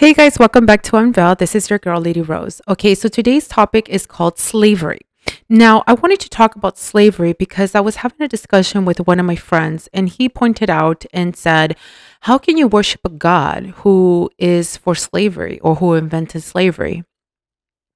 Hey 0.00 0.14
guys, 0.14 0.38
welcome 0.38 0.64
back 0.64 0.80
to 0.84 0.96
Unveil. 0.96 1.34
This 1.34 1.54
is 1.54 1.68
your 1.68 1.78
girl, 1.78 2.00
Lady 2.00 2.22
Rose. 2.22 2.62
Okay, 2.66 2.94
so 2.94 3.06
today's 3.06 3.46
topic 3.46 3.86
is 3.90 4.06
called 4.06 4.38
slavery. 4.38 5.00
Now, 5.46 5.84
I 5.86 5.92
wanted 5.92 6.20
to 6.20 6.30
talk 6.30 6.56
about 6.56 6.78
slavery 6.78 7.34
because 7.34 7.74
I 7.74 7.80
was 7.80 7.96
having 7.96 8.22
a 8.22 8.26
discussion 8.26 8.86
with 8.86 9.06
one 9.06 9.20
of 9.20 9.26
my 9.26 9.36
friends, 9.36 9.90
and 9.92 10.08
he 10.08 10.30
pointed 10.30 10.70
out 10.70 11.04
and 11.12 11.36
said, 11.36 11.76
How 12.20 12.38
can 12.38 12.56
you 12.56 12.66
worship 12.66 13.02
a 13.04 13.10
God 13.10 13.74
who 13.82 14.30
is 14.38 14.78
for 14.78 14.94
slavery 14.94 15.60
or 15.60 15.74
who 15.74 15.92
invented 15.92 16.44
slavery? 16.44 17.04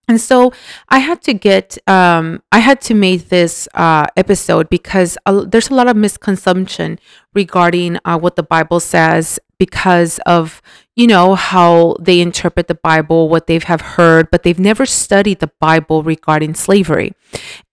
And 0.07 0.21
so 0.21 0.53
I 0.91 0.99
had 0.99 1.23
to 1.23 1.33
get, 1.33 1.79
um, 1.87 2.43
I 2.53 2.59
had 2.59 2.83
to 2.83 2.95
make 2.95 3.31
this 3.31 3.67
uh, 3.73 4.09
episode 4.19 4.69
because 4.69 5.17
uh, 5.25 5.47
there's 5.47 5.71
a 5.71 5.75
lot 5.75 5.89
of 5.89 5.97
misconception 5.97 6.99
regarding 7.33 7.99
uh, 8.05 8.19
what 8.19 8.37
the 8.37 8.43
Bible 8.43 8.81
says 8.81 9.41
because 9.59 10.19
of, 10.27 10.63
you 10.97 11.07
know, 11.07 11.35
how 11.35 11.97
they 12.01 12.21
interpret 12.21 12.69
the 12.69 12.75
Bible, 12.75 13.29
what 13.29 13.47
they 13.47 13.59
have 13.59 13.81
heard, 13.81 14.31
but 14.31 14.43
they've 14.43 14.59
never 14.59 14.87
studied 14.87 15.41
the 15.41 15.51
Bible 15.61 16.03
regarding 16.03 16.55
slavery. 16.55 17.13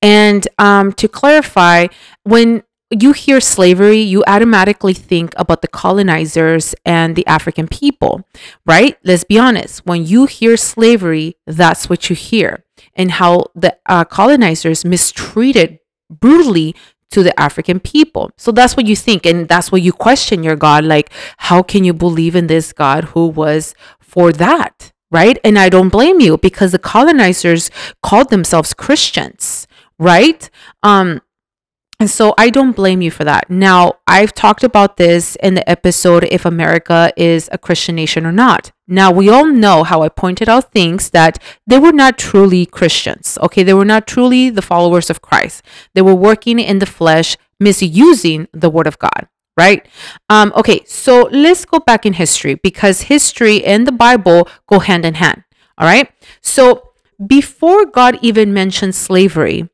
And 0.02 0.48
um, 0.58 0.94
to 0.94 1.08
clarify, 1.08 1.88
when 2.24 2.64
you 2.92 3.14
hear 3.14 3.40
slavery, 3.40 4.00
you 4.00 4.24
automatically 4.28 4.94
think 4.94 5.34
about 5.38 5.62
the 5.62 5.68
colonizers 5.68 6.76
and 6.86 7.16
the 7.16 7.26
African 7.26 7.68
people, 7.68 8.28
right? 8.66 8.98
Let's 9.04 9.24
be 9.24 9.40
honest. 9.40 9.86
When 9.86 10.06
you 10.06 10.26
hear 10.26 10.58
slavery, 10.58 11.38
that's 11.48 11.90
what 11.90 12.10
you 12.10 12.16
hear, 12.16 12.66
and 12.94 13.12
how 13.12 13.46
the 13.56 13.78
uh, 13.86 14.04
colonizers 14.04 14.84
mistreated 14.84 15.80
brutally 16.10 16.76
to 17.12 17.24
the 17.24 17.38
African 17.40 17.80
people. 17.80 18.32
So 18.38 18.52
that's 18.52 18.76
what 18.76 18.86
you 18.86 18.96
think, 18.96 19.26
and 19.26 19.48
that's 19.48 19.72
what 19.72 19.82
you 19.82 19.94
question 19.94 20.44
your 20.44 20.56
God. 20.56 20.84
Like, 20.84 21.12
how 21.38 21.62
can 21.62 21.84
you 21.84 21.94
believe 21.94 22.36
in 22.36 22.48
this 22.48 22.74
God 22.74 23.06
who 23.06 23.28
was 23.28 23.76
for 24.00 24.32
that? 24.34 24.92
Right. 25.12 25.38
And 25.44 25.60
I 25.60 25.68
don't 25.68 25.90
blame 25.90 26.22
you 26.22 26.38
because 26.38 26.72
the 26.72 26.80
colonizers 26.80 27.70
called 28.02 28.30
themselves 28.30 28.74
Christians, 28.74 29.68
right? 30.00 30.50
Um, 30.84 31.22
and 32.02 32.10
so 32.10 32.34
I 32.36 32.50
don't 32.50 32.76
blame 32.76 33.04
you 33.04 33.12
for 33.12 33.24
that. 33.26 33.48
Now, 33.48 34.00
I've 34.08 34.34
talked 34.34 34.64
about 34.64 34.98
this 34.98 35.36
in 35.36 35.54
the 35.54 35.70
episode 35.70 36.24
if 36.32 36.46
America 36.46 37.14
is 37.16 37.48
a 37.52 37.60
Christian 37.60 37.94
nation 37.96 38.26
or 38.26 38.32
not. 38.32 38.72
Now, 38.88 39.12
we 39.12 39.30
all 39.30 39.46
know 39.46 39.84
how 39.84 40.02
I 40.02 40.10
pointed 40.10 40.50
out 40.50 40.72
things 40.72 41.12
that 41.12 41.38
they 41.68 41.78
were 41.78 41.92
not 41.92 42.18
truly 42.18 42.66
Christians. 42.66 43.38
Okay, 43.44 43.62
they 43.62 43.76
were 43.76 43.86
not 43.86 44.08
truly 44.08 44.50
the 44.50 44.64
followers 44.64 45.12
of 45.12 45.22
Christ. 45.22 45.64
They 45.94 46.02
were 46.02 46.16
working 46.16 46.58
in 46.58 46.80
the 46.80 46.88
flesh, 46.88 47.38
misusing 47.60 48.48
the 48.52 48.72
word 48.72 48.88
of 48.88 48.98
God, 48.98 49.28
right? 49.56 49.88
Um, 50.28 50.52
okay, 50.56 50.82
so 50.88 51.30
let's 51.32 51.66
go 51.66 51.78
back 51.78 52.08
in 52.08 52.14
history 52.14 52.56
because 52.56 53.04
history 53.14 53.64
and 53.64 53.86
the 53.86 53.92
Bible 53.92 54.50
go 54.66 54.80
hand 54.80 55.06
in 55.06 55.14
hand. 55.14 55.44
All 55.78 55.86
right. 55.86 56.10
So 56.42 56.94
before 57.24 57.86
God 57.86 58.18
even 58.24 58.56
mentioned 58.56 58.96
slavery, 58.96 59.70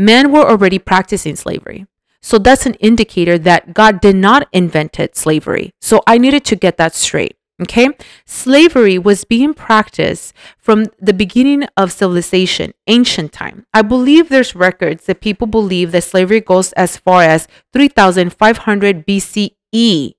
men 0.00 0.32
were 0.32 0.48
already 0.48 0.78
practicing 0.78 1.36
slavery. 1.36 1.86
So 2.22 2.38
that's 2.38 2.66
an 2.66 2.74
indicator 2.74 3.38
that 3.38 3.72
God 3.74 4.00
did 4.00 4.16
not 4.16 4.48
invent 4.52 4.98
slavery. 5.14 5.72
So 5.80 6.02
I 6.06 6.18
needed 6.18 6.44
to 6.46 6.56
get 6.56 6.76
that 6.76 6.94
straight. 6.94 7.36
Okay. 7.62 7.90
Slavery 8.24 8.98
was 8.98 9.24
being 9.24 9.52
practiced 9.52 10.32
from 10.56 10.86
the 10.98 11.12
beginning 11.12 11.64
of 11.76 11.92
civilization, 11.92 12.72
ancient 12.86 13.32
time. 13.32 13.66
I 13.74 13.82
believe 13.82 14.28
there's 14.28 14.54
records 14.54 15.04
that 15.04 15.20
people 15.20 15.46
believe 15.46 15.92
that 15.92 16.04
slavery 16.04 16.40
goes 16.40 16.72
as 16.72 16.96
far 16.96 17.22
as 17.22 17.48
3500 17.74 19.06
BCE 19.06 20.14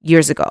years 0.00 0.30
ago. 0.30 0.48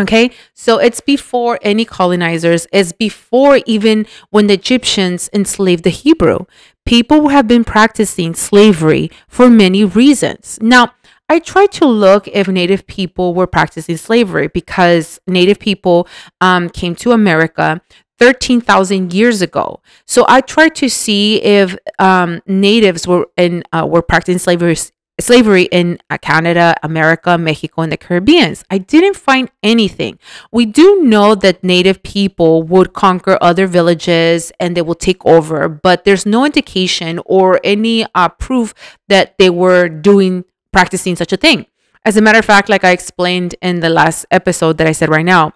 Okay, 0.00 0.30
so 0.54 0.78
it's 0.78 1.00
before 1.00 1.58
any 1.60 1.84
colonizers, 1.84 2.68
it's 2.72 2.92
before 2.92 3.60
even 3.66 4.06
when 4.30 4.46
the 4.46 4.54
Egyptians 4.54 5.28
enslaved 5.32 5.82
the 5.82 5.90
Hebrew. 5.90 6.44
People 6.88 7.28
have 7.28 7.46
been 7.46 7.64
practicing 7.64 8.32
slavery 8.32 9.10
for 9.28 9.50
many 9.50 9.84
reasons. 9.84 10.58
Now, 10.62 10.94
I 11.28 11.38
tried 11.38 11.70
to 11.72 11.84
look 11.84 12.26
if 12.28 12.48
Native 12.48 12.86
people 12.86 13.34
were 13.34 13.46
practicing 13.46 13.98
slavery 13.98 14.48
because 14.48 15.20
Native 15.26 15.58
people 15.58 16.08
um, 16.40 16.70
came 16.70 16.94
to 16.96 17.12
America 17.12 17.82
13,000 18.18 19.12
years 19.12 19.42
ago. 19.42 19.82
So 20.06 20.24
I 20.28 20.40
tried 20.40 20.74
to 20.76 20.88
see 20.88 21.42
if 21.42 21.76
um, 21.98 22.40
natives 22.46 23.06
were 23.06 23.26
in 23.36 23.64
uh, 23.70 23.86
were 23.86 24.00
practicing 24.00 24.38
slavery 24.38 24.76
slavery 25.20 25.64
in 25.64 25.98
uh, 26.10 26.18
Canada, 26.18 26.74
America, 26.82 27.36
Mexico, 27.36 27.82
and 27.82 27.92
the 27.92 27.96
Caribbeans. 27.96 28.64
I 28.70 28.78
didn't 28.78 29.16
find 29.16 29.50
anything. 29.62 30.18
We 30.52 30.66
do 30.66 31.02
know 31.02 31.34
that 31.34 31.64
native 31.64 32.02
people 32.02 32.62
would 32.62 32.92
conquer 32.92 33.36
other 33.40 33.66
villages 33.66 34.52
and 34.60 34.76
they 34.76 34.82
will 34.82 34.94
take 34.94 35.24
over, 35.26 35.68
but 35.68 36.04
there's 36.04 36.24
no 36.24 36.44
indication 36.44 37.20
or 37.26 37.60
any 37.64 38.06
uh, 38.14 38.28
proof 38.28 38.74
that 39.08 39.36
they 39.38 39.50
were 39.50 39.88
doing 39.88 40.44
practicing 40.72 41.16
such 41.16 41.32
a 41.32 41.36
thing. 41.36 41.66
As 42.04 42.16
a 42.16 42.22
matter 42.22 42.38
of 42.38 42.44
fact, 42.44 42.68
like 42.68 42.84
I 42.84 42.90
explained 42.90 43.54
in 43.60 43.80
the 43.80 43.88
last 43.88 44.26
episode 44.30 44.78
that 44.78 44.86
I 44.86 44.92
said 44.92 45.08
right 45.08 45.24
now, 45.24 45.52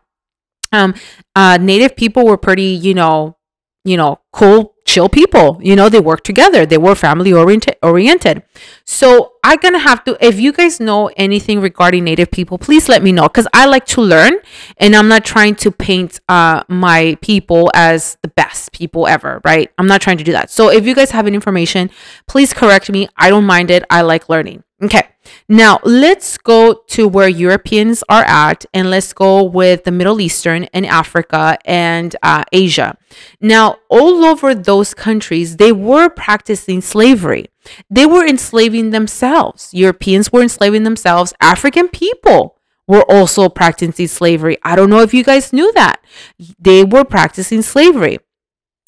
um, 0.72 0.94
uh, 1.36 1.58
native 1.60 1.96
people 1.96 2.26
were 2.26 2.36
pretty, 2.36 2.64
you 2.64 2.94
know, 2.94 3.36
you 3.84 3.96
know, 3.96 4.20
cool, 4.32 4.74
chill 4.92 5.08
people. 5.08 5.58
You 5.62 5.74
know, 5.74 5.88
they 5.88 6.00
work 6.00 6.22
together. 6.22 6.66
They 6.66 6.78
were 6.78 6.94
family 6.94 7.32
oriented 7.32 7.76
oriented. 7.82 8.42
So 8.84 9.32
I'm 9.42 9.58
gonna 9.58 9.78
have 9.78 10.04
to 10.04 10.16
if 10.20 10.38
you 10.38 10.52
guys 10.52 10.80
know 10.80 11.10
anything 11.16 11.60
regarding 11.60 12.04
native 12.04 12.30
people, 12.30 12.58
please 12.58 12.88
let 12.88 13.02
me 13.02 13.10
know 13.10 13.24
because 13.24 13.48
I 13.54 13.66
like 13.66 13.86
to 13.96 14.02
learn 14.02 14.34
and 14.76 14.94
I'm 14.94 15.08
not 15.08 15.24
trying 15.24 15.54
to 15.64 15.70
paint 15.70 16.20
uh 16.28 16.62
my 16.68 17.16
people 17.22 17.70
as 17.74 18.18
the 18.22 18.28
best 18.28 18.72
people 18.72 19.06
ever, 19.06 19.40
right? 19.44 19.70
I'm 19.78 19.86
not 19.86 20.00
trying 20.02 20.18
to 20.18 20.24
do 20.24 20.32
that. 20.32 20.50
So 20.50 20.70
if 20.70 20.86
you 20.86 20.94
guys 20.94 21.10
have 21.12 21.26
any 21.26 21.34
information, 21.34 21.90
please 22.28 22.52
correct 22.52 22.90
me. 22.90 23.08
I 23.16 23.30
don't 23.30 23.44
mind 23.44 23.70
it. 23.70 23.84
I 23.88 24.02
like 24.02 24.28
learning. 24.28 24.62
Okay, 24.82 25.02
now 25.48 25.80
let's 25.84 26.38
go 26.38 26.82
to 26.88 27.08
where 27.08 27.28
Europeans 27.28 28.02
are 28.08 28.24
at 28.24 28.64
and 28.72 28.90
let's 28.90 29.12
go 29.12 29.42
with 29.42 29.84
the 29.84 29.90
Middle 29.90 30.20
Eastern 30.20 30.64
and 30.72 30.86
Africa 30.86 31.58
and 31.64 32.14
uh, 32.22 32.44
Asia. 32.52 32.96
Now, 33.40 33.76
all 33.88 34.24
over 34.24 34.54
those 34.54 34.94
countries, 34.94 35.56
they 35.56 35.72
were 35.72 36.08
practicing 36.08 36.80
slavery. 36.80 37.46
They 37.90 38.06
were 38.06 38.26
enslaving 38.26 38.90
themselves. 38.90 39.70
Europeans 39.72 40.32
were 40.32 40.42
enslaving 40.42 40.84
themselves. 40.84 41.34
African 41.40 41.88
people 41.88 42.56
were 42.86 43.04
also 43.10 43.48
practicing 43.48 44.08
slavery. 44.08 44.58
I 44.62 44.76
don't 44.76 44.90
know 44.90 45.00
if 45.00 45.14
you 45.14 45.24
guys 45.24 45.52
knew 45.52 45.72
that. 45.72 46.02
They 46.58 46.84
were 46.84 47.04
practicing 47.04 47.62
slavery 47.62 48.18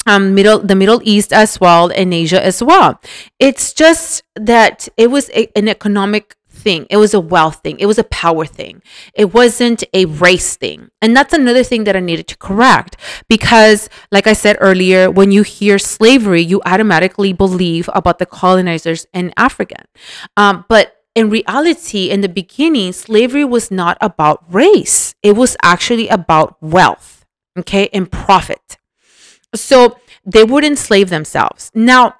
um, 0.05 0.33
middle 0.35 0.59
the 0.59 0.75
Middle 0.75 1.01
East 1.03 1.33
as 1.33 1.59
well 1.59 1.91
and 1.91 2.13
Asia 2.13 2.43
as 2.43 2.61
well. 2.61 2.99
It's 3.39 3.73
just 3.73 4.23
that 4.35 4.87
it 4.97 5.11
was 5.11 5.29
a, 5.31 5.47
an 5.57 5.67
economic 5.67 6.35
thing. 6.65 6.87
It 6.89 6.97
was 6.97 7.13
a 7.13 7.19
wealth 7.19 7.61
thing. 7.63 7.77
It 7.79 7.85
was 7.85 7.99
a 7.99 8.03
power 8.05 8.45
thing. 8.45 8.81
It 9.13 9.33
wasn't 9.33 9.83
a 9.93 10.05
race 10.05 10.55
thing. 10.55 10.89
And 11.01 11.15
that's 11.15 11.33
another 11.33 11.63
thing 11.63 11.83
that 11.83 11.95
I 11.95 11.99
needed 11.99 12.27
to 12.29 12.37
correct 12.37 12.97
because, 13.29 13.89
like 14.11 14.25
I 14.25 14.33
said 14.33 14.57
earlier, 14.59 15.11
when 15.11 15.31
you 15.31 15.43
hear 15.43 15.77
slavery, 15.77 16.41
you 16.41 16.61
automatically 16.65 17.33
believe 17.33 17.89
about 17.93 18.17
the 18.19 18.25
colonizers 18.25 19.05
in 19.13 19.33
Africa. 19.37 19.85
Um, 20.35 20.65
but 20.67 20.95
in 21.13 21.29
reality, 21.29 22.09
in 22.09 22.21
the 22.21 22.29
beginning, 22.29 22.91
slavery 22.93 23.45
was 23.45 23.69
not 23.69 23.97
about 24.01 24.43
race. 24.51 25.15
It 25.21 25.35
was 25.35 25.55
actually 25.61 26.09
about 26.09 26.57
wealth, 26.61 27.25
okay, 27.59 27.89
and 27.93 28.11
profit. 28.11 28.77
So 29.55 29.97
they 30.25 30.43
would 30.43 30.63
enslave 30.63 31.09
themselves. 31.09 31.71
Now, 31.73 32.15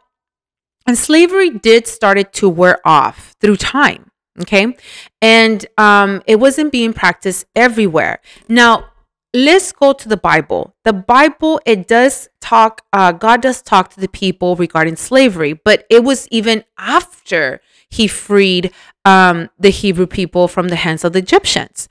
and 0.88 0.98
slavery 0.98 1.50
did 1.50 1.88
started 1.88 2.32
to 2.34 2.50
wear 2.50 2.80
off 2.86 3.36
through 3.42 3.58
time. 3.58 4.12
Okay. 4.42 4.76
And 5.22 5.66
um, 5.78 6.22
it 6.28 6.40
wasn't 6.40 6.72
being 6.72 6.94
practiced 6.94 7.46
everywhere. 7.56 8.20
Now, 8.50 8.90
let's 9.34 9.72
go 9.72 9.94
to 9.94 10.10
the 10.10 10.18
Bible. 10.18 10.76
The 10.84 10.94
Bible, 10.94 11.62
it 11.66 11.88
does 11.88 12.30
talk, 12.42 12.82
uh, 12.92 13.14
God 13.14 13.42
does 13.42 13.62
talk 13.62 13.92
to 13.92 14.00
the 14.00 14.08
people 14.08 14.56
regarding 14.56 14.98
slavery, 14.98 15.54
but 15.54 15.86
it 15.90 16.04
was 16.04 16.28
even 16.32 16.66
after 16.78 17.62
he 17.90 18.08
freed 18.08 18.72
um, 19.06 19.50
the 19.60 19.70
Hebrew 19.70 20.08
people 20.08 20.48
from 20.48 20.70
the 20.70 20.76
hands 20.76 21.04
of 21.04 21.14
the 21.14 21.20
Egyptians. 21.20 21.88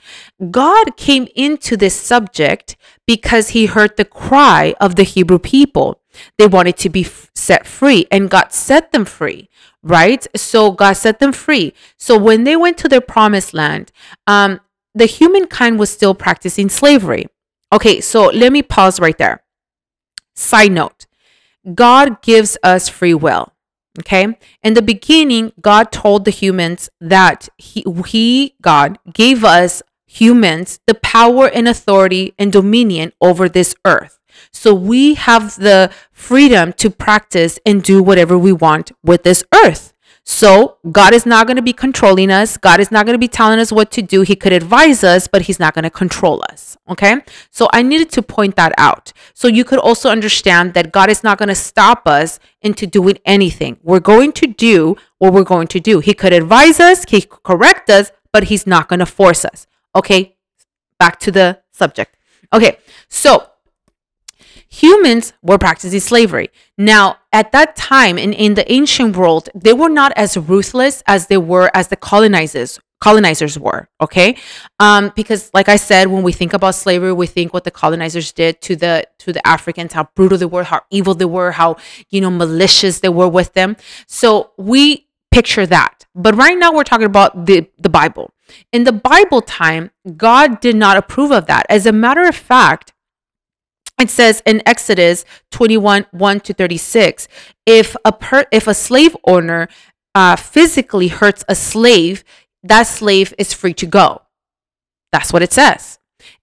God 0.50 0.96
came 0.96 1.28
into 1.34 1.76
this 1.76 1.94
subject 1.94 2.76
because 3.06 3.50
he 3.50 3.66
heard 3.66 3.96
the 3.96 4.04
cry 4.04 4.74
of 4.80 4.96
the 4.96 5.04
Hebrew 5.04 5.38
people. 5.38 6.00
They 6.38 6.46
wanted 6.46 6.76
to 6.78 6.88
be 6.88 7.04
f- 7.04 7.30
set 7.34 7.66
free, 7.66 8.06
and 8.10 8.30
God 8.30 8.52
set 8.52 8.92
them 8.92 9.04
free, 9.04 9.48
right? 9.82 10.26
So 10.36 10.70
God 10.72 10.94
set 10.94 11.18
them 11.20 11.32
free. 11.32 11.74
So 11.96 12.18
when 12.18 12.44
they 12.44 12.56
went 12.56 12.78
to 12.78 12.88
their 12.88 13.00
promised 13.00 13.54
land, 13.54 13.92
um, 14.26 14.60
the 14.94 15.06
humankind 15.06 15.78
was 15.78 15.90
still 15.90 16.14
practicing 16.14 16.68
slavery. 16.68 17.26
Okay, 17.72 18.00
so 18.00 18.26
let 18.26 18.52
me 18.52 18.62
pause 18.62 19.00
right 19.00 19.18
there. 19.18 19.42
Side 20.36 20.72
note 20.72 21.06
God 21.74 22.20
gives 22.22 22.58
us 22.62 22.88
free 22.88 23.14
will. 23.14 23.53
Okay. 24.00 24.36
In 24.62 24.74
the 24.74 24.82
beginning, 24.82 25.52
God 25.60 25.92
told 25.92 26.24
the 26.24 26.32
humans 26.32 26.90
that 27.00 27.48
he, 27.58 27.84
he, 28.06 28.56
God, 28.60 28.98
gave 29.12 29.44
us 29.44 29.82
humans 30.06 30.80
the 30.86 30.94
power 30.94 31.48
and 31.48 31.68
authority 31.68 32.34
and 32.38 32.52
dominion 32.52 33.12
over 33.20 33.48
this 33.48 33.74
earth. 33.84 34.18
So 34.52 34.74
we 34.74 35.14
have 35.14 35.56
the 35.56 35.92
freedom 36.12 36.72
to 36.74 36.90
practice 36.90 37.58
and 37.64 37.82
do 37.82 38.02
whatever 38.02 38.36
we 38.36 38.52
want 38.52 38.92
with 39.02 39.22
this 39.22 39.44
earth. 39.54 39.93
So 40.26 40.78
God 40.90 41.12
is 41.12 41.26
not 41.26 41.46
going 41.46 41.56
to 41.56 41.62
be 41.62 41.74
controlling 41.74 42.30
us. 42.30 42.56
God 42.56 42.80
is 42.80 42.90
not 42.90 43.04
going 43.04 43.14
to 43.14 43.18
be 43.18 43.28
telling 43.28 43.58
us 43.58 43.70
what 43.70 43.90
to 43.92 44.00
do. 44.00 44.22
He 44.22 44.34
could 44.34 44.54
advise 44.54 45.04
us, 45.04 45.28
but 45.28 45.42
he's 45.42 45.60
not 45.60 45.74
going 45.74 45.82
to 45.82 45.90
control 45.90 46.42
us. 46.50 46.78
Okay. 46.88 47.20
So 47.50 47.68
I 47.74 47.82
needed 47.82 48.10
to 48.12 48.22
point 48.22 48.56
that 48.56 48.72
out. 48.78 49.12
So 49.34 49.48
you 49.48 49.64
could 49.64 49.78
also 49.78 50.08
understand 50.08 50.72
that 50.74 50.92
God 50.92 51.10
is 51.10 51.22
not 51.22 51.36
going 51.36 51.50
to 51.50 51.54
stop 51.54 52.08
us 52.08 52.40
into 52.62 52.86
doing 52.86 53.18
anything. 53.26 53.76
We're 53.82 54.00
going 54.00 54.32
to 54.32 54.46
do 54.46 54.96
what 55.18 55.34
we're 55.34 55.44
going 55.44 55.68
to 55.68 55.80
do. 55.80 56.00
He 56.00 56.14
could 56.14 56.32
advise 56.32 56.80
us, 56.80 57.04
he 57.06 57.20
could 57.20 57.42
correct 57.42 57.90
us, 57.90 58.10
but 58.32 58.44
he's 58.44 58.66
not 58.66 58.88
going 58.88 59.00
to 59.00 59.06
force 59.06 59.44
us. 59.44 59.66
Okay. 59.94 60.36
Back 60.98 61.20
to 61.20 61.30
the 61.30 61.60
subject. 61.70 62.16
Okay. 62.50 62.78
So 63.10 63.50
humans 64.82 65.32
were 65.42 65.58
practicing 65.58 66.00
slavery. 66.00 66.50
Now, 66.76 67.18
at 67.32 67.52
that 67.52 67.76
time 67.76 68.18
in, 68.18 68.32
in 68.32 68.54
the 68.54 68.70
ancient 68.70 69.16
world, 69.16 69.48
they 69.54 69.72
were 69.72 69.88
not 69.88 70.12
as 70.16 70.36
ruthless 70.36 71.02
as 71.06 71.28
they 71.28 71.38
were 71.38 71.70
as 71.74 71.88
the 71.88 71.96
colonizers 71.96 72.80
colonizers 73.00 73.58
were 73.58 73.86
okay? 74.00 74.34
Um, 74.80 75.12
because 75.14 75.50
like 75.52 75.68
i 75.68 75.76
said 75.76 76.06
when 76.08 76.22
we 76.22 76.32
think 76.32 76.54
about 76.54 76.74
slavery 76.74 77.12
we 77.12 77.26
think 77.26 77.52
what 77.52 77.64
the 77.64 77.70
colonizers 77.70 78.32
did 78.32 78.62
to 78.62 78.76
the 78.76 79.06
to 79.18 79.30
the 79.30 79.46
africans 79.46 79.92
how 79.92 80.08
brutal 80.16 80.38
they 80.38 80.46
were 80.46 80.64
how 80.64 80.80
evil 80.90 81.14
they 81.14 81.26
were 81.26 81.50
how 81.50 81.76
you 82.08 82.22
know 82.22 82.30
malicious 82.30 83.00
they 83.00 83.10
were 83.10 83.28
with 83.28 83.52
them. 83.52 83.76
So 84.06 84.52
we 84.56 85.08
picture 85.30 85.66
that. 85.66 86.06
But 86.14 86.34
right 86.36 86.56
now 86.56 86.72
we're 86.72 86.90
talking 86.92 87.12
about 87.14 87.44
the 87.44 87.68
the 87.78 87.90
bible. 87.90 88.32
In 88.72 88.84
the 88.84 88.96
bible 89.12 89.42
time 89.42 89.90
god 90.16 90.60
did 90.60 90.76
not 90.76 90.96
approve 90.96 91.30
of 91.30 91.44
that. 91.46 91.66
As 91.68 91.84
a 91.84 91.92
matter 91.92 92.24
of 92.26 92.34
fact 92.34 92.93
it 94.04 94.10
says 94.10 94.42
in 94.46 94.62
Exodus 94.66 95.24
21 95.50 96.06
1 96.10 96.40
to 96.40 96.54
36 96.54 97.28
if 97.66 97.96
a 98.04 98.12
per, 98.12 98.44
if 98.52 98.66
a 98.66 98.74
slave 98.74 99.16
owner 99.24 99.68
uh, 100.14 100.36
physically 100.36 101.08
hurts 101.08 101.44
a 101.48 101.54
slave, 101.54 102.24
that 102.62 102.84
slave 102.84 103.34
is 103.38 103.52
free 103.52 103.74
to 103.74 103.86
go. 103.86 104.22
That's 105.12 105.32
what 105.32 105.42
it 105.42 105.52
says. 105.52 105.98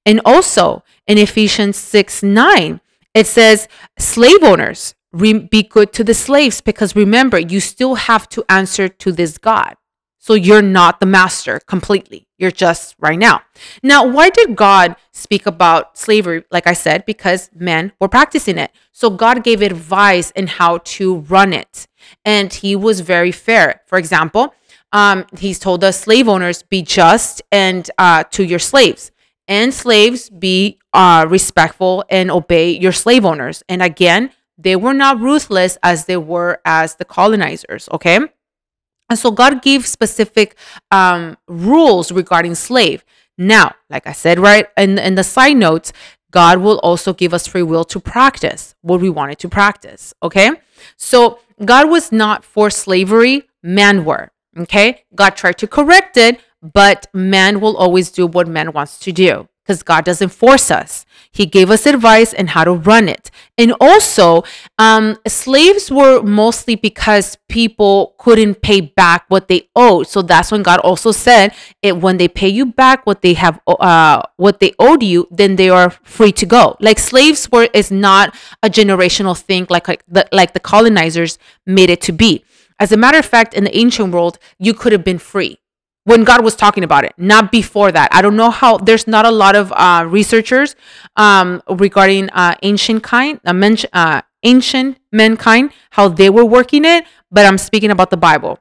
And 0.06 0.22
also 0.26 0.84
in 1.08 1.18
Ephesians 1.18 1.78
6 1.78 2.24
9, 2.24 2.82
it 3.14 3.28
says, 3.28 3.68
slave 3.98 4.44
owners, 4.44 4.96
re- 5.12 5.34
be 5.34 5.64
good 5.64 5.94
to 5.94 6.04
the 6.04 6.14
slaves 6.14 6.62
because 6.62 6.96
remember, 6.96 7.40
you 7.40 7.60
still 7.60 7.96
have 7.96 8.30
to 8.30 8.44
answer 8.50 8.88
to 8.88 9.12
this 9.12 9.38
God. 9.38 9.76
So 10.24 10.36
you're 10.36 10.62
not 10.62 11.00
the 11.00 11.08
master 11.08 11.60
completely. 11.66 12.28
You're 12.38 12.52
just 12.52 12.94
right 13.00 13.18
now. 13.18 13.42
Now, 13.82 14.06
why 14.06 14.30
did 14.30 14.56
God 14.56 14.96
speak 15.12 15.48
about 15.48 15.98
slavery? 15.98 16.44
Like 16.52 16.68
I 16.68 16.74
said, 16.74 17.08
because 17.08 17.50
men 17.56 17.92
were 18.00 18.08
practicing 18.08 18.60
it. 18.60 18.70
So 18.92 19.10
God 19.10 19.44
gave 19.44 19.64
advice 19.64 20.30
in 20.32 20.46
how 20.46 20.78
to 20.78 21.16
run 21.22 21.54
it. 21.54 21.88
And 22.24 22.54
he 22.54 22.76
was 22.76 23.00
very 23.00 23.32
fair. 23.32 23.82
For 23.88 23.98
example, 23.98 24.54
um, 24.92 25.26
he's 25.40 25.58
told 25.58 25.84
us 25.84 26.00
slave 26.02 26.30
owners 26.30 26.62
be 26.62 26.84
just 26.84 27.42
and 27.52 27.90
uh, 27.98 28.24
to 28.26 28.44
your 28.44 28.60
slaves 28.60 29.12
and 29.48 29.74
slaves 29.74 30.30
be 30.30 30.78
uh, 30.94 31.26
respectful 31.28 32.06
and 32.10 32.30
obey 32.30 32.78
your 32.78 32.92
slave 32.92 33.26
owners. 33.26 33.64
And 33.68 33.82
again, 33.82 34.30
they 34.56 34.76
were 34.76 34.94
not 34.94 35.20
ruthless 35.20 35.80
as 35.82 36.06
they 36.06 36.18
were 36.18 36.62
as 36.64 36.96
the 36.98 37.06
colonizers. 37.06 37.90
Okay. 37.92 38.20
And 39.12 39.20
so 39.20 39.30
God 39.30 39.62
gave 39.62 39.86
specific 39.86 40.56
um, 40.90 41.38
rules 41.46 42.14
regarding 42.14 42.56
slave. 42.56 43.04
Now, 43.38 43.76
like 43.90 44.08
I 44.08 44.14
said, 44.14 44.40
right, 44.40 44.70
in, 44.78 44.98
in 44.98 45.16
the 45.16 45.24
side 45.26 45.58
notes, 45.58 45.92
God 46.32 46.60
will 46.60 46.80
also 46.80 47.12
give 47.12 47.34
us 47.34 47.46
free 47.46 47.62
will 47.62 47.84
to 47.84 48.00
practice 48.00 48.74
what 48.80 49.02
we 49.02 49.10
wanted 49.10 49.38
to 49.40 49.50
practice. 49.50 50.14
Okay. 50.24 50.52
So 50.96 51.40
God 51.66 51.90
was 51.90 52.14
not 52.14 52.46
for 52.46 52.70
slavery, 52.70 53.50
man 53.62 54.06
were. 54.06 54.32
Okay. 54.58 55.04
God 55.14 55.32
tried 55.32 55.58
to 55.58 55.68
correct 55.68 56.16
it, 56.16 56.40
but 56.62 57.08
man 57.14 57.60
will 57.60 57.76
always 57.76 58.12
do 58.12 58.26
what 58.26 58.48
man 58.48 58.72
wants 58.72 58.98
to 59.00 59.12
do 59.12 59.50
because 59.62 59.84
God 59.84 60.06
doesn't 60.06 60.30
force 60.30 60.72
us. 60.72 61.06
He 61.34 61.46
gave 61.46 61.72
us 61.72 61.86
advice 61.86 62.34
and 62.34 62.50
how 62.50 62.66
to 62.66 62.74
run 62.74 63.08
it. 63.08 63.32
And 63.58 63.74
also, 63.80 64.44
um, 64.78 65.18
slaves 65.28 65.90
were 65.90 66.22
mostly 66.22 66.76
because 66.76 67.38
people 67.48 68.16
couldn't 68.18 68.62
pay 68.62 68.82
back 68.82 69.26
what 69.30 69.48
they 69.48 69.70
owed. 69.76 70.08
So 70.08 70.22
that's 70.22 70.52
when 70.52 70.62
God 70.62 70.80
also 70.80 71.12
said, 71.12 71.54
"It 71.82 71.98
when 71.98 72.18
they 72.18 72.28
pay 72.28 72.50
you 72.50 72.66
back 72.66 73.06
what 73.06 73.22
they 73.22 73.34
have, 73.34 73.60
uh, 73.68 74.24
what 74.38 74.60
they 74.60 74.74
owed 74.78 75.04
you, 75.04 75.28
then 75.32 75.56
they 75.56 75.70
are 75.70 75.92
free 76.04 76.34
to 76.34 76.46
go." 76.46 76.76
Like 76.80 77.00
slaves 77.00 77.50
were 77.52 77.70
is 77.74 77.92
not 77.92 78.36
a 78.62 78.70
generational 78.70 79.38
thing, 79.38 79.68
like 79.70 79.88
like 79.88 80.04
the, 80.08 80.28
like 80.32 80.54
the 80.54 80.60
colonizers 80.60 81.38
made 81.66 81.90
it 81.90 82.02
to 82.02 82.12
be. 82.12 82.44
As 82.80 82.92
a 82.92 82.98
matter 82.98 83.20
of 83.20 83.26
fact, 83.26 83.54
in 83.54 83.64
the 83.64 83.78
ancient 83.78 84.12
world, 84.12 84.40
you 84.60 84.74
could 84.74 84.92
have 84.92 85.04
been 85.04 85.20
free 85.20 85.60
when 86.04 86.24
God 86.24 86.44
was 86.44 86.56
talking 86.56 86.84
about 86.84 87.04
it, 87.04 87.14
not 87.18 87.52
before 87.52 87.92
that. 87.92 88.10
I 88.12 88.22
don't 88.22 88.36
know 88.36 88.50
how. 88.50 88.78
There's 88.78 89.08
not 89.08 89.26
a 89.26 89.32
lot 89.32 89.56
of 89.56 89.72
uh, 89.74 90.06
researchers 90.08 90.76
um, 91.16 91.62
regarding 91.70 92.30
uh, 92.32 92.56
ancient 92.64 93.04
kind, 93.04 93.40
uh, 93.46 93.54
men, 93.54 93.78
uh, 93.94 94.22
ancient 94.44 94.98
mankind, 95.12 95.72
how 95.92 96.08
they 96.08 96.30
were 96.30 96.46
working 96.46 96.86
it. 96.86 97.06
But 97.32 97.46
I'm 97.46 97.58
speaking 97.58 97.92
about 97.92 98.10
the 98.10 98.18
Bible. 98.18 98.60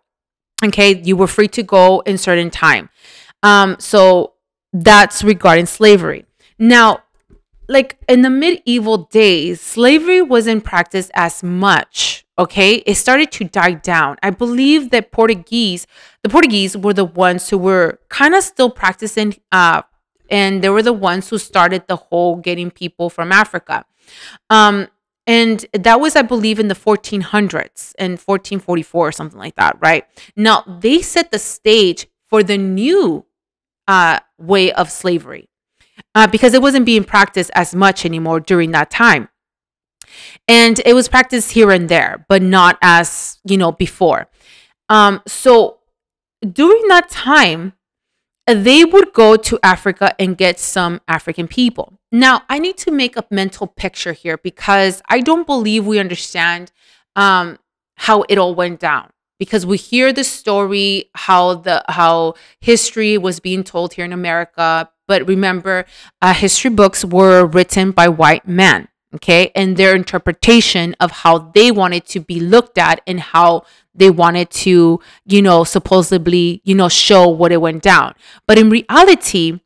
Okay, 0.63 1.01
you 1.03 1.17
were 1.17 1.27
free 1.27 1.49
to 1.49 1.63
go 1.63 2.01
in 2.01 2.19
certain 2.19 2.51
time. 2.51 2.91
Um, 3.43 3.77
so 3.79 4.35
that's 4.73 5.25
regarding 5.25 5.67
slavery. 5.67 6.27
Now, 6.59 7.05
like 7.71 7.97
in 8.09 8.23
the 8.23 8.31
medieval 8.31 8.99
days, 8.99 9.61
slavery 9.61 10.21
wasn't 10.21 10.65
practiced 10.65 11.11
as 11.15 11.43
much 11.43 12.27
okay? 12.41 12.77
It 12.87 12.95
started 12.95 13.31
to 13.33 13.45
die 13.45 13.75
down. 13.75 14.17
I 14.23 14.31
believe 14.31 14.91
that 14.91 15.13
portuguese 15.13 15.87
the 16.23 16.29
portuguese 16.29 16.77
were 16.77 16.95
the 16.95 17.05
ones 17.05 17.51
who 17.51 17.59
were 17.59 18.01
kind 18.09 18.35
of 18.35 18.43
still 18.43 18.71
practicing 18.71 19.37
uh, 19.53 19.83
and 20.31 20.63
they 20.63 20.71
were 20.71 20.83
the 20.83 20.93
ones 20.93 21.29
who 21.29 21.39
started 21.39 21.87
the 21.87 21.97
whole 21.97 22.37
getting 22.37 22.71
people 22.71 23.11
from 23.11 23.31
africa. 23.31 23.85
Um, 24.49 24.89
and 25.27 25.67
that 25.75 26.01
was 26.01 26.17
i 26.17 26.23
believe 26.23 26.59
in 26.59 26.69
the 26.69 26.75
1400s 26.75 27.95
and 27.99 28.13
1444 28.13 29.09
or 29.09 29.13
something 29.13 29.39
like 29.39 29.57
that 29.57 29.77
right? 29.81 30.05
Now 30.35 30.65
they 30.67 31.03
set 31.03 31.31
the 31.31 31.39
stage 31.39 32.09
for 32.27 32.43
the 32.43 32.57
new 32.57 33.27
uh, 33.87 34.21
way 34.39 34.73
of 34.73 34.91
slavery 34.91 35.50
uh, 36.15 36.27
because 36.27 36.55
it 36.55 36.63
wasn't 36.63 36.87
being 36.87 37.05
practiced 37.05 37.51
as 37.55 37.75
much 37.75 38.05
anymore 38.05 38.41
during 38.41 38.71
that 38.73 38.91
time 38.91 39.29
and 40.49 40.81
it 40.85 40.95
was 40.95 41.09
practiced 41.09 41.53
here 41.53 41.71
and 41.71 41.89
there, 41.89 42.25
but 42.29 42.43
not 42.43 42.79
as, 42.83 43.39
you 43.45 43.57
know, 43.57 43.73
before. 43.73 44.29
Um, 44.89 45.23
so 45.27 45.79
during 46.41 46.89
that 46.89 47.09
time, 47.09 47.75
they 48.47 48.85
would 48.85 49.13
go 49.13 49.37
to 49.37 49.61
Africa 49.63 50.15
and 50.19 50.37
get 50.37 50.59
some 50.59 51.01
African 51.07 51.47
people. 51.47 51.99
Now, 52.11 52.43
I 52.49 52.59
need 52.59 52.77
to 52.79 52.91
make 52.91 53.17
a 53.17 53.25
mental 53.31 53.69
picture 53.69 54.13
here 54.13 54.39
because 54.39 55.03
I 55.09 55.21
don't 55.21 55.47
believe 55.47 55.87
we 55.87 55.99
understand 56.01 56.73
um, 57.15 57.59
how 57.97 58.25
it 58.29 58.39
all 58.39 58.55
went 58.55 58.81
down. 58.81 59.11
Because 59.39 59.65
we 59.65 59.79
hear 59.79 60.13
the 60.13 60.25
story 60.25 61.09
how 61.15 61.55
the 61.55 61.83
how 61.89 62.35
history 62.61 63.17
was 63.17 63.41
being 63.41 63.65
told 63.65 63.95
here 63.95 64.05
in 64.05 64.13
America, 64.13 64.91
but 65.11 65.27
remember, 65.27 65.87
uh, 66.23 66.33
history 66.33 66.71
books 66.71 67.05
were 67.05 67.45
written 67.45 67.91
by 67.91 68.07
white 68.07 68.47
men 68.47 68.87
okay, 69.17 69.51
and 69.57 69.77
their 69.77 69.97
interpretation 69.97 70.95
of 71.01 71.11
how 71.11 71.51
they 71.53 71.73
wanted 71.73 72.07
to 72.07 72.21
be 72.21 72.39
looked 72.39 72.79
at 72.79 73.01
and 73.09 73.19
how 73.19 73.65
they 73.93 74.09
wanted 74.09 74.49
to, 74.51 75.01
you 75.27 75.43
know, 75.43 75.65
supposedly, 75.65 76.63
you 76.63 76.77
know, 76.77 76.89
show 76.89 77.29
what 77.29 77.51
it 77.51 77.61
went 77.61 77.83
down. 77.83 78.15
But 78.47 78.57
in 78.57 78.71
reality, 78.71 79.59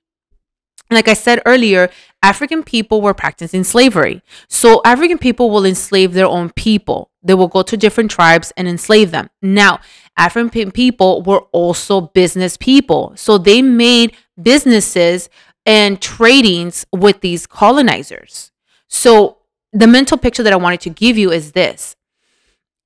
like 0.90 1.08
I 1.08 1.12
said 1.12 1.42
earlier, 1.44 1.90
African 2.24 2.62
people 2.62 3.02
were 3.02 3.12
practicing 3.12 3.64
slavery. 3.64 4.22
So 4.48 4.80
African 4.82 5.18
people 5.18 5.50
will 5.50 5.66
enslave 5.66 6.14
their 6.14 6.26
own 6.26 6.48
people. 6.48 7.10
They 7.22 7.34
will 7.34 7.48
go 7.48 7.62
to 7.62 7.76
different 7.76 8.10
tribes 8.10 8.50
and 8.56 8.66
enslave 8.66 9.10
them. 9.10 9.28
Now, 9.42 9.80
African 10.16 10.70
people 10.70 11.22
were 11.22 11.42
also 11.52 12.00
business 12.00 12.56
people. 12.56 13.12
So 13.16 13.36
they 13.36 13.60
made 13.60 14.16
businesses 14.42 15.28
and 15.66 16.00
tradings 16.00 16.86
with 16.92 17.20
these 17.20 17.46
colonizers. 17.46 18.52
So, 18.88 19.38
the 19.74 19.86
mental 19.86 20.16
picture 20.16 20.44
that 20.44 20.52
I 20.52 20.56
wanted 20.56 20.80
to 20.82 20.90
give 20.90 21.18
you 21.18 21.30
is 21.30 21.52
this 21.52 21.94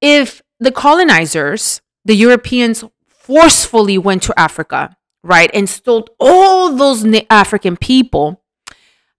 if 0.00 0.42
the 0.58 0.72
colonizers, 0.72 1.80
the 2.04 2.14
Europeans, 2.16 2.82
forcefully 3.06 3.98
went 3.98 4.22
to 4.24 4.40
Africa, 4.40 4.96
right, 5.22 5.50
and 5.54 5.68
stole 5.68 6.08
all 6.18 6.74
those 6.74 7.06
African 7.30 7.76
people, 7.76 8.42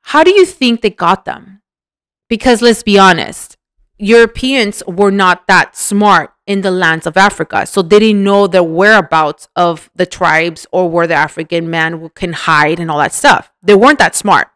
how 0.10 0.24
do 0.24 0.32
you 0.32 0.44
think 0.44 0.82
they 0.82 0.90
got 0.90 1.26
them? 1.26 1.62
Because 2.30 2.64
let's 2.64 2.82
be 2.82 2.98
honest, 2.98 3.58
Europeans 4.00 4.82
were 4.88 5.12
not 5.12 5.46
that 5.46 5.76
smart 5.76 6.34
in 6.48 6.62
the 6.62 6.72
lands 6.72 7.06
of 7.06 7.16
Africa. 7.16 7.68
So 7.68 7.84
they 7.84 8.00
didn't 8.00 8.24
know 8.24 8.48
the 8.48 8.64
whereabouts 8.64 9.50
of 9.56 9.92
the 9.96 10.08
tribes 10.08 10.66
or 10.72 10.90
where 10.90 11.06
the 11.06 11.14
African 11.14 11.70
man 11.70 12.10
can 12.16 12.34
hide 12.34 12.80
and 12.80 12.90
all 12.90 12.98
that 12.98 13.14
stuff. 13.14 13.52
They 13.62 13.76
weren't 13.76 14.00
that 14.00 14.16
smart. 14.16 14.48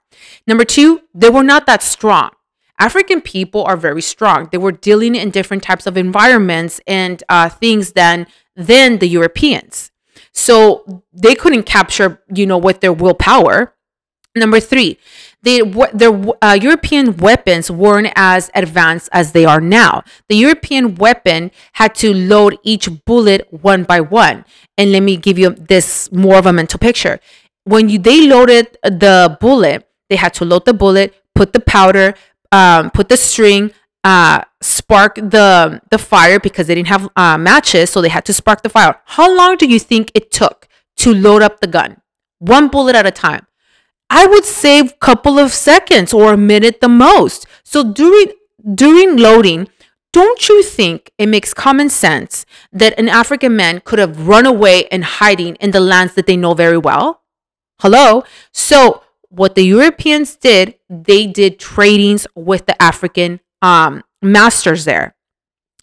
Number 0.47 0.65
two, 0.65 1.01
they 1.13 1.29
were 1.29 1.43
not 1.43 1.67
that 1.67 1.83
strong. 1.83 2.31
African 2.79 3.21
people 3.21 3.63
are 3.63 3.77
very 3.77 4.01
strong. 4.01 4.49
They 4.51 4.57
were 4.57 4.71
dealing 4.71 5.13
in 5.13 5.29
different 5.29 5.61
types 5.61 5.85
of 5.85 5.97
environments 5.97 6.81
and 6.87 7.21
uh, 7.29 7.49
things 7.49 7.91
than 7.91 8.25
than 8.55 8.97
the 8.97 9.07
Europeans. 9.07 9.91
So 10.31 11.03
they 11.13 11.35
couldn't 11.35 11.63
capture, 11.67 12.23
you 12.33 12.47
know, 12.47 12.57
with 12.57 12.81
their 12.81 12.93
willpower. 12.93 13.75
Number 14.35 14.59
three, 14.59 14.97
they, 15.43 15.61
their 15.93 16.13
uh, 16.41 16.57
European 16.59 17.17
weapons 17.17 17.69
weren't 17.69 18.11
as 18.15 18.49
advanced 18.55 19.09
as 19.11 19.33
they 19.33 19.45
are 19.45 19.61
now. 19.61 20.03
The 20.29 20.35
European 20.35 20.95
weapon 20.95 21.51
had 21.73 21.95
to 21.95 22.13
load 22.13 22.57
each 22.63 22.89
bullet 23.05 23.47
one 23.51 23.83
by 23.83 23.99
one. 23.99 24.45
And 24.77 24.91
let 24.91 25.03
me 25.03 25.17
give 25.17 25.37
you 25.37 25.51
this 25.51 26.11
more 26.11 26.37
of 26.37 26.45
a 26.45 26.53
mental 26.53 26.79
picture. 26.79 27.19
When 27.65 27.89
you, 27.89 27.99
they 27.99 28.25
loaded 28.27 28.77
the 28.83 29.37
bullet, 29.39 29.87
they 30.09 30.15
had 30.15 30.33
to 30.35 30.45
load 30.45 30.65
the 30.65 30.73
bullet, 30.73 31.13
put 31.35 31.53
the 31.53 31.59
powder, 31.59 32.15
um, 32.51 32.89
put 32.91 33.09
the 33.09 33.17
string, 33.17 33.71
uh, 34.03 34.43
spark 34.61 35.15
the 35.15 35.81
the 35.89 35.97
fire 35.97 36.39
because 36.39 36.67
they 36.67 36.75
didn't 36.75 36.89
have 36.89 37.09
uh, 37.15 37.37
matches, 37.37 37.89
so 37.89 38.01
they 38.01 38.09
had 38.09 38.25
to 38.25 38.33
spark 38.33 38.61
the 38.61 38.69
fire. 38.69 38.99
How 39.05 39.33
long 39.33 39.55
do 39.57 39.65
you 39.65 39.79
think 39.79 40.11
it 40.13 40.31
took 40.31 40.67
to 40.97 41.13
load 41.13 41.41
up 41.41 41.61
the 41.61 41.67
gun? 41.67 42.01
One 42.39 42.67
bullet 42.67 42.95
at 42.95 43.05
a 43.05 43.11
time. 43.11 43.47
I 44.15 44.27
would 44.27 44.45
save 44.45 44.99
couple 44.99 45.39
of 45.39 45.51
seconds 45.51 46.13
or 46.13 46.33
a 46.33 46.37
minute 46.37 46.81
the 46.81 46.87
most. 46.87 47.47
So 47.63 47.83
during 47.83 48.27
during 48.75 49.17
loading, 49.17 49.69
don't 50.11 50.47
you 50.47 50.61
think 50.61 51.11
it 51.17 51.25
makes 51.25 51.51
common 51.51 51.89
sense 51.89 52.45
that 52.71 52.97
an 52.99 53.09
African 53.09 53.55
man 53.55 53.81
could 53.83 53.97
have 53.97 54.27
run 54.27 54.45
away 54.45 54.85
and 54.91 55.03
hiding 55.03 55.55
in 55.55 55.71
the 55.71 55.79
lands 55.79 56.13
that 56.13 56.27
they 56.27 56.37
know 56.37 56.53
very 56.53 56.77
well? 56.77 57.23
Hello? 57.79 58.23
So 58.51 59.01
what 59.29 59.55
the 59.55 59.63
Europeans 59.63 60.35
did, 60.35 60.75
they 60.91 61.25
did 61.25 61.57
tradings 61.57 62.27
with 62.35 62.67
the 62.67 62.79
African 62.79 63.39
um, 63.63 64.03
masters 64.21 64.85
there 64.85 65.15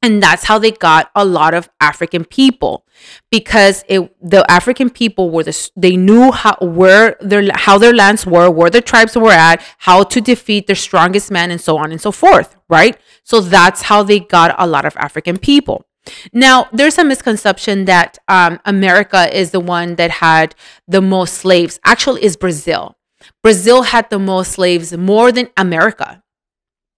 and 0.03 0.23
that's 0.23 0.45
how 0.45 0.59
they 0.59 0.71
got 0.71 1.11
a 1.15 1.25
lot 1.25 1.55
of 1.55 1.69
african 1.81 2.25
people 2.25 2.87
because 3.31 3.85
it 3.89 4.01
the 4.23 4.49
african 4.51 4.89
people 4.89 5.31
were 5.31 5.45
the 5.45 5.71
they 5.77 5.97
knew 5.97 6.31
how 6.31 6.57
where 6.61 7.17
their 7.21 7.49
how 7.55 7.79
their 7.79 7.93
lands 7.95 8.27
were 8.27 8.51
where 8.51 8.71
their 8.71 8.81
tribes 8.81 9.17
were 9.17 9.31
at 9.31 9.63
how 9.79 10.03
to 10.03 10.21
defeat 10.21 10.67
their 10.67 10.77
strongest 10.77 11.31
men 11.31 11.51
and 11.51 11.61
so 11.61 11.77
on 11.77 11.91
and 11.91 12.01
so 12.01 12.13
forth 12.13 12.57
right? 12.71 12.97
So 13.25 13.41
that's 13.41 13.83
how 13.83 14.03
they 14.03 14.21
got 14.21 14.55
a 14.59 14.67
lot 14.67 14.87
of 14.87 14.97
african 14.97 15.37
people. 15.37 15.85
Now 16.33 16.69
there's 16.73 16.97
a 16.97 17.05
misconception 17.05 17.85
that 17.85 18.17
um, 18.29 18.59
america 18.65 19.37
is 19.37 19.51
the 19.51 19.61
one 19.61 19.97
that 19.97 20.11
had 20.11 20.55
the 20.89 21.03
most 21.03 21.35
slaves. 21.35 21.79
Actually 21.85 22.25
is 22.25 22.37
brazil. 22.37 22.97
Brazil 23.43 23.83
had 23.83 24.09
the 24.09 24.19
most 24.19 24.53
slaves 24.53 24.97
more 24.97 25.31
than 25.31 25.49
america 25.57 26.23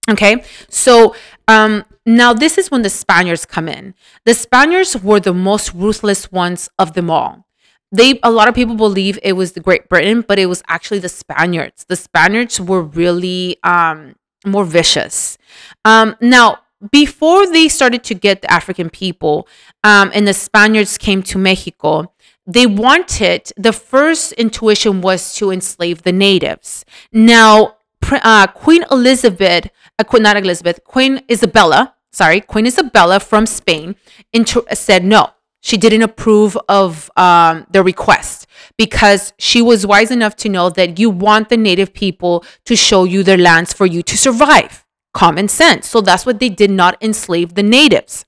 Okay, 0.09 0.43
so 0.69 1.15
um, 1.47 1.85
now 2.05 2.33
this 2.33 2.57
is 2.57 2.69
when 2.69 2.81
the 2.81 2.89
Spaniards 2.89 3.45
come 3.45 3.69
in. 3.69 3.93
The 4.25 4.33
Spaniards 4.33 4.97
were 4.97 5.19
the 5.19 5.33
most 5.33 5.73
ruthless 5.73 6.31
ones 6.31 6.69
of 6.77 6.93
them 6.93 7.09
all. 7.09 7.45
They 7.91 8.19
a 8.23 8.31
lot 8.31 8.47
of 8.47 8.55
people 8.55 8.75
believe 8.75 9.19
it 9.23 9.33
was 9.33 9.53
the 9.53 9.59
Great 9.59 9.87
Britain, 9.87 10.21
but 10.27 10.39
it 10.39 10.47
was 10.47 10.63
actually 10.67 10.99
the 10.99 11.09
Spaniards. 11.09 11.85
The 11.85 11.95
Spaniards 11.95 12.59
were 12.59 12.81
really 12.81 13.57
um, 13.63 14.15
more 14.45 14.65
vicious. 14.65 15.37
Um, 15.85 16.15
now, 16.19 16.59
before 16.91 17.47
they 17.47 17.69
started 17.69 18.03
to 18.05 18.13
get 18.13 18.41
the 18.41 18.51
African 18.51 18.89
people 18.89 19.47
um, 19.83 20.11
and 20.13 20.27
the 20.27 20.33
Spaniards 20.33 20.97
came 20.97 21.23
to 21.23 21.37
Mexico, 21.37 22.11
they 22.45 22.65
wanted 22.65 23.51
the 23.55 23.71
first 23.71 24.33
intuition 24.33 25.01
was 25.01 25.33
to 25.35 25.51
enslave 25.51 26.01
the 26.01 26.11
natives. 26.11 26.83
Now, 27.13 27.77
uh, 28.11 28.47
Queen 28.47 28.83
Elizabeth 28.91 29.69
uh, 29.99 30.17
not 30.19 30.37
Elizabeth, 30.37 30.83
Queen 30.83 31.21
Isabella, 31.29 31.95
sorry, 32.11 32.41
Queen 32.41 32.67
Isabella 32.67 33.19
from 33.19 33.45
Spain 33.45 33.95
inter- 34.31 34.63
said 34.73 35.03
no. 35.03 35.29
She 35.61 35.77
didn't 35.77 36.01
approve 36.01 36.57
of 36.67 37.09
um, 37.15 37.65
the 37.71 37.83
request 37.83 38.47
because 38.77 39.31
she 39.39 39.61
was 39.61 39.87
wise 39.87 40.11
enough 40.11 40.35
to 40.37 40.49
know 40.49 40.69
that 40.69 40.99
you 40.99 41.09
want 41.09 41.47
the 41.47 41.55
native 41.55 41.93
people 41.93 42.43
to 42.65 42.75
show 42.75 43.05
you 43.05 43.23
their 43.23 43.37
lands 43.37 43.71
for 43.71 43.85
you 43.85 44.03
to 44.03 44.17
survive. 44.17 44.85
Common 45.13 45.47
sense. 45.47 45.87
So 45.87 46.01
that's 46.01 46.25
what 46.25 46.39
they 46.39 46.49
did 46.49 46.69
not 46.69 47.01
enslave 47.01 47.53
the 47.53 47.63
natives. 47.63 48.25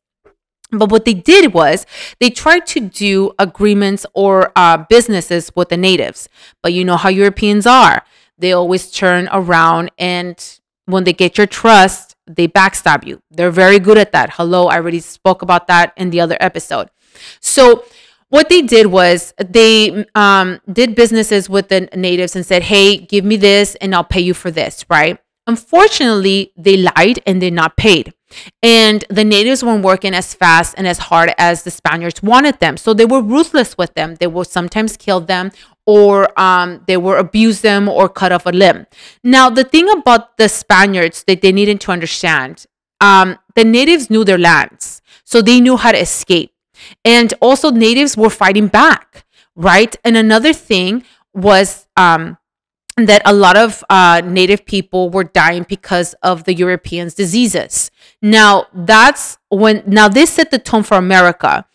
But 0.72 0.90
what 0.90 1.04
they 1.04 1.14
did 1.14 1.54
was 1.54 1.86
they 2.20 2.30
tried 2.30 2.66
to 2.68 2.80
do 2.80 3.34
agreements 3.38 4.06
or 4.14 4.52
uh, 4.56 4.86
businesses 4.90 5.52
with 5.56 5.70
the 5.70 5.78
natives. 5.78 6.30
But 6.64 6.74
you 6.74 6.86
know 6.86 6.98
how 6.98 7.10
Europeans 7.10 7.68
are. 7.68 8.04
They 8.38 8.54
always 8.54 8.92
turn 8.92 9.28
around 9.32 9.92
and 9.98 10.38
when 10.86 11.04
they 11.04 11.14
get 11.14 11.38
your 11.38 11.48
trust, 11.48 12.16
they 12.28 12.48
backstab 12.48 13.06
you. 13.06 13.22
They're 13.32 13.52
very 13.52 13.80
good 13.80 13.98
at 13.98 14.12
that. 14.14 14.32
Hello, 14.32 14.68
I 14.68 14.76
already 14.76 15.00
spoke 15.00 15.42
about 15.42 15.68
that 15.68 15.94
in 15.98 16.10
the 16.10 16.22
other 16.22 16.38
episode. 16.40 16.90
So, 17.40 17.86
what 18.30 18.50
they 18.50 18.62
did 18.62 18.88
was 18.88 19.34
they 19.38 20.06
um, 20.16 20.60
did 20.72 20.96
businesses 20.96 21.50
with 21.50 21.70
the 21.70 21.82
natives 21.96 22.36
and 22.36 22.46
said, 22.46 22.64
"Hey, 22.64 22.98
give 22.98 23.24
me 23.24 23.38
this, 23.38 23.76
and 23.76 23.94
I'll 23.94 24.04
pay 24.04 24.22
you 24.22 24.34
for 24.34 24.52
this." 24.52 24.86
Right? 24.90 25.20
Unfortunately, 25.48 26.52
they 26.58 26.78
lied 26.78 27.20
and 27.26 27.42
they 27.42 27.52
not 27.52 27.78
paid. 27.78 28.14
And 28.64 29.06
the 29.10 29.24
natives 29.24 29.64
weren't 29.64 29.84
working 29.84 30.16
as 30.16 30.34
fast 30.34 30.74
and 30.76 30.88
as 30.88 30.98
hard 30.98 31.34
as 31.38 31.64
the 31.64 31.72
Spaniards 31.72 32.24
wanted 32.24 32.60
them. 32.60 32.78
So 32.78 32.94
they 32.94 33.06
were 33.06 33.22
ruthless 33.22 33.78
with 33.78 33.94
them. 33.94 34.16
They 34.16 34.26
will 34.26 34.44
sometimes 34.44 34.98
kill 34.98 35.22
them 35.22 35.52
or 35.86 36.40
um, 36.40 36.84
they 36.88 36.98
were 36.98 37.18
abuse 37.18 37.62
them 37.62 37.88
or 37.88 38.10
cut 38.10 38.32
off 38.32 38.46
a 38.46 38.50
limb. 38.50 38.88
Now, 39.24 39.50
the 39.50 39.64
thing 39.64 39.90
about 39.90 40.38
the 40.38 40.50
Spaniards 40.50 41.24
that 41.26 41.42
they 41.42 41.52
needed 41.52 41.80
to 41.82 41.92
understand, 41.92 42.66
um, 43.02 43.38
the 43.56 43.64
natives 43.64 44.10
knew 44.10 44.24
their 44.24 44.38
lands, 44.38 45.02
so 45.24 45.42
they 45.42 45.60
knew 45.60 45.78
how 45.78 45.92
to 45.92 46.02
escape. 46.02 46.52
And 47.04 47.34
also, 47.42 47.72
natives 47.72 48.18
were 48.18 48.30
fighting 48.30 48.68
back, 48.68 49.26
right? 49.56 49.96
And 50.04 50.18
another 50.18 50.54
thing 50.54 51.04
was 51.34 51.88
um, 51.96 52.38
that 52.98 53.22
a 53.26 53.34
lot 53.34 53.58
of 53.58 53.84
uh, 53.90 54.22
native 54.26 54.66
people 54.66 55.10
were 55.10 55.24
dying 55.24 55.66
because 55.68 56.14
of 56.24 56.46
the 56.46 56.54
Europeans' 56.54 57.14
diseases. 57.14 57.92
Now, 58.22 58.68
that's 58.74 59.38
when, 59.50 59.84
now 59.86 60.08
this 60.08 60.32
set 60.32 60.52
the 60.52 60.60
tone 60.60 60.84
for 60.84 60.96
America 60.98 61.66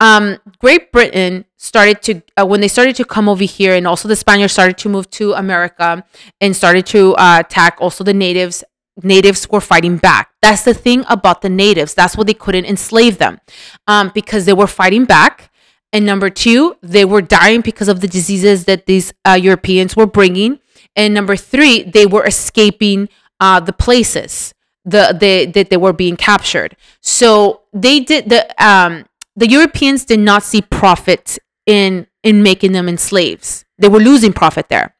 um, 0.00 0.38
Great 0.58 0.92
Britain 0.92 1.44
started 1.56 2.02
to 2.02 2.22
uh, 2.36 2.46
when 2.46 2.60
they 2.60 2.68
started 2.68 2.96
to 2.96 3.04
come 3.04 3.28
over 3.28 3.44
here, 3.44 3.74
and 3.74 3.86
also 3.86 4.08
the 4.08 4.16
Spaniards 4.16 4.52
started 4.52 4.76
to 4.78 4.88
move 4.88 5.08
to 5.10 5.32
America 5.32 6.04
and 6.40 6.54
started 6.54 6.86
to 6.86 7.14
uh, 7.16 7.38
attack 7.40 7.78
also 7.80 8.04
the 8.04 8.14
natives. 8.14 8.64
Natives 9.02 9.46
were 9.50 9.60
fighting 9.60 9.98
back. 9.98 10.30
That's 10.40 10.62
the 10.62 10.72
thing 10.72 11.04
about 11.08 11.42
the 11.42 11.50
natives. 11.50 11.92
That's 11.92 12.16
why 12.16 12.24
they 12.24 12.34
couldn't 12.34 12.64
enslave 12.64 13.18
them, 13.18 13.40
um, 13.86 14.10
because 14.14 14.46
they 14.46 14.54
were 14.54 14.66
fighting 14.66 15.04
back. 15.04 15.50
And 15.92 16.06
number 16.06 16.30
two, 16.30 16.76
they 16.82 17.04
were 17.04 17.22
dying 17.22 17.60
because 17.60 17.88
of 17.88 18.00
the 18.00 18.08
diseases 18.08 18.64
that 18.64 18.86
these 18.86 19.12
uh, 19.26 19.38
Europeans 19.40 19.96
were 19.96 20.06
bringing. 20.06 20.60
And 20.94 21.12
number 21.12 21.36
three, 21.36 21.82
they 21.82 22.06
were 22.06 22.24
escaping 22.24 23.08
uh, 23.38 23.60
the 23.60 23.72
places 23.72 24.54
the 24.86 25.14
they 25.18 25.46
that 25.46 25.68
they 25.68 25.76
were 25.76 25.92
being 25.92 26.16
captured. 26.16 26.76
So 27.02 27.62
they 27.72 28.00
did 28.00 28.30
the 28.30 28.46
um 28.64 29.04
the 29.36 29.48
Europeans 29.48 30.04
did 30.04 30.20
not 30.20 30.42
see 30.42 30.62
profit 30.62 31.38
in 31.66 32.06
in 32.22 32.42
making 32.42 32.72
them 32.72 32.88
enslaves. 32.88 33.64
They 33.78 33.88
were 33.88 34.00
losing 34.00 34.32
profit 34.32 34.68
there. 34.68 34.94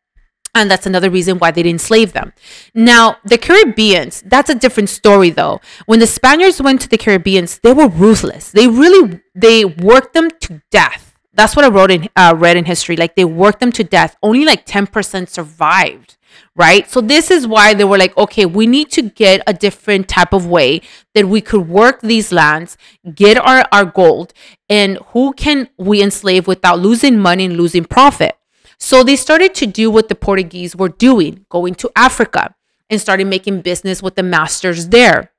And 0.55 0.71
that's 0.71 0.87
another 0.87 1.11
reason 1.11 1.38
why 1.38 1.50
they 1.50 1.62
didn't 1.62 1.81
enslave 1.83 2.14
them. 2.14 2.33
Now, 2.75 3.19
the 3.25 3.37
Caribbeans, 3.37 4.23
that's 4.25 4.49
a 4.49 4.55
different 4.55 4.88
story 4.88 5.31
though. 5.31 5.61
When 5.85 5.99
the 5.99 6.07
Spaniards 6.07 6.62
went 6.62 6.81
to 6.83 6.88
the 6.88 6.97
Caribbeans, 6.97 7.59
they 7.59 7.75
were 7.75 7.88
ruthless. 7.88 8.52
They 8.52 8.66
really 8.66 9.21
they 9.35 9.64
worked 9.64 10.14
them 10.14 10.31
to 10.43 10.62
death. 10.71 11.05
That's 11.37 11.55
what 11.55 11.64
I 11.64 11.69
wrote 11.69 11.90
in 11.90 12.09
uh, 12.16 12.35
read 12.37 12.57
in 12.57 12.64
history. 12.64 12.97
Like 12.97 13.14
they 13.14 13.25
worked 13.25 13.61
them 13.61 13.73
to 13.73 13.85
death. 13.85 14.16
Only 14.23 14.45
like 14.45 14.66
10% 14.66 15.28
survived 15.28 16.16
right? 16.55 16.90
So 16.90 17.00
this 17.00 17.31
is 17.31 17.47
why 17.47 17.75
they 17.75 17.85
were 17.85 17.99
like, 17.99 18.16
okay, 18.16 18.47
we 18.47 18.66
need 18.66 18.90
to 18.93 19.02
get 19.02 19.43
a 19.47 19.52
different 19.52 20.09
type 20.09 20.33
of 20.33 20.47
way 20.47 20.81
that 21.14 21.28
we 21.28 21.40
could 21.40 21.69
work 21.69 22.00
these 22.00 22.33
lands, 22.33 22.76
get 23.14 23.37
our, 23.37 23.64
our 23.73 23.85
gold, 23.85 24.33
and 24.69 24.99
who 25.09 25.33
can 25.35 25.69
we 25.76 26.02
enslave 26.02 26.47
without 26.47 26.78
losing 26.78 27.19
money 27.19 27.45
and 27.45 27.57
losing 27.57 27.85
profit? 27.85 28.37
So 28.78 29.02
they 29.02 29.16
started 29.16 29.55
to 29.57 29.66
do 29.66 29.90
what 29.90 30.09
the 30.09 30.14
Portuguese 30.14 30.75
were 30.75 30.88
doing, 30.88 31.47
going 31.50 31.75
to 31.76 31.90
Africa 31.95 32.55
and 32.88 33.00
started 33.00 33.26
making 33.26 33.62
business 33.62 34.02
with 34.02 34.14
the 34.14 34.23
masters 34.23 34.88
there 34.88 35.33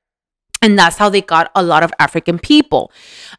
and 0.62 0.78
that's 0.78 0.98
how 0.98 1.10
they 1.10 1.22
got 1.22 1.52
a 1.56 1.64
lot 1.64 1.84
of 1.84 1.94
African 2.00 2.40
people. 2.40 2.92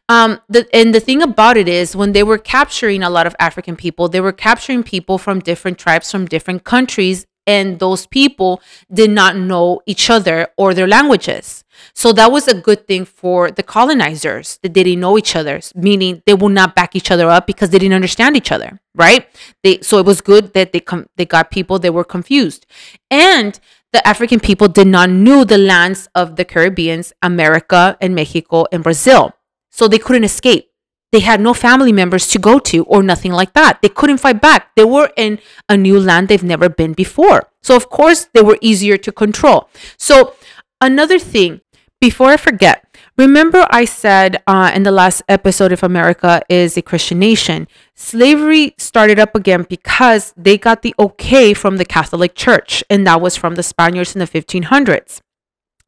Um, 0.07 0.39
the, 0.47 0.67
and 0.73 0.93
the 0.93 0.99
thing 0.99 1.21
about 1.21 1.57
it 1.57 1.67
is, 1.67 1.95
when 1.95 2.13
they 2.13 2.23
were 2.23 2.37
capturing 2.37 3.03
a 3.03 3.09
lot 3.09 3.27
of 3.27 3.35
African 3.39 3.75
people, 3.75 4.09
they 4.09 4.21
were 4.21 4.31
capturing 4.31 4.83
people 4.83 5.17
from 5.17 5.39
different 5.39 5.77
tribes 5.77 6.11
from 6.11 6.25
different 6.25 6.63
countries 6.63 7.25
and 7.49 7.79
those 7.79 8.05
people 8.05 8.61
did 8.93 9.09
not 9.09 9.35
know 9.35 9.81
each 9.87 10.07
other 10.11 10.49
or 10.55 10.75
their 10.75 10.87
languages. 10.87 11.63
So 11.93 12.13
that 12.13 12.31
was 12.31 12.47
a 12.47 12.53
good 12.53 12.85
thing 12.85 13.05
for 13.05 13.49
the 13.49 13.63
colonizers 13.63 14.59
that 14.61 14.75
they 14.75 14.83
didn't 14.83 14.99
know 14.99 15.17
each 15.17 15.35
other, 15.35 15.59
meaning 15.73 16.21
they 16.27 16.35
would 16.35 16.51
not 16.51 16.75
back 16.75 16.95
each 16.95 17.09
other 17.09 17.27
up 17.27 17.47
because 17.47 17.71
they 17.71 17.79
didn't 17.79 17.95
understand 17.95 18.37
each 18.37 18.51
other, 18.51 18.79
right? 18.93 19.27
They 19.63 19.79
so 19.81 19.97
it 19.97 20.05
was 20.05 20.21
good 20.21 20.53
that 20.53 20.73
they 20.73 20.79
come 20.79 21.07
they 21.17 21.25
got 21.25 21.49
people 21.49 21.79
that 21.79 21.91
were 21.91 22.03
confused. 22.03 22.67
And 23.09 23.59
the 23.91 24.05
African 24.07 24.39
people 24.39 24.67
did 24.67 24.87
not 24.87 25.09
know 25.09 25.43
the 25.43 25.57
lands 25.57 26.07
of 26.13 26.35
the 26.35 26.45
Caribbeans, 26.45 27.13
America 27.21 27.97
and 27.99 28.13
Mexico 28.13 28.65
and 28.71 28.83
Brazil. 28.83 29.33
So 29.71 29.87
they 29.87 29.99
couldn't 29.99 30.23
escape. 30.23 30.69
They 31.11 31.21
had 31.21 31.41
no 31.41 31.55
family 31.55 31.91
members 31.91 32.27
to 32.27 32.39
go 32.39 32.59
to 32.59 32.83
or 32.85 33.01
nothing 33.01 33.31
like 33.31 33.53
that. 33.53 33.81
They 33.81 33.89
couldn't 33.89 34.19
fight 34.19 34.41
back. 34.41 34.75
They 34.75 34.83
were 34.83 35.11
in 35.17 35.39
a 35.67 35.75
new 35.75 35.99
land 35.99 36.27
they've 36.27 36.43
never 36.43 36.69
been 36.69 36.93
before. 36.93 37.49
So, 37.63 37.75
of 37.75 37.89
course, 37.89 38.27
they 38.33 38.43
were 38.43 38.59
easier 38.61 38.95
to 38.97 39.11
control. 39.11 39.69
So, 39.97 40.35
another 40.79 41.17
thing, 41.17 41.61
before 41.99 42.29
I 42.29 42.37
forget, 42.37 42.85
remember 43.17 43.67
I 43.69 43.85
said 43.85 44.41
uh, 44.47 44.71
in 44.73 44.83
the 44.83 44.91
last 44.91 45.21
episode 45.27 45.71
if 45.71 45.83
America 45.83 46.41
is 46.49 46.77
a 46.77 46.81
Christian 46.81 47.19
nation, 47.19 47.67
slavery 47.95 48.73
started 48.77 49.19
up 49.19 49.35
again 49.35 49.65
because 49.69 50.33
they 50.37 50.57
got 50.57 50.81
the 50.81 50.95
okay 50.99 51.53
from 51.53 51.77
the 51.77 51.85
Catholic 51.85 52.35
Church, 52.35 52.83
and 52.89 53.05
that 53.05 53.21
was 53.21 53.35
from 53.35 53.55
the 53.55 53.63
Spaniards 53.63 54.15
in 54.15 54.19
the 54.19 54.27
1500s 54.27 55.21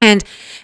and 0.04 0.24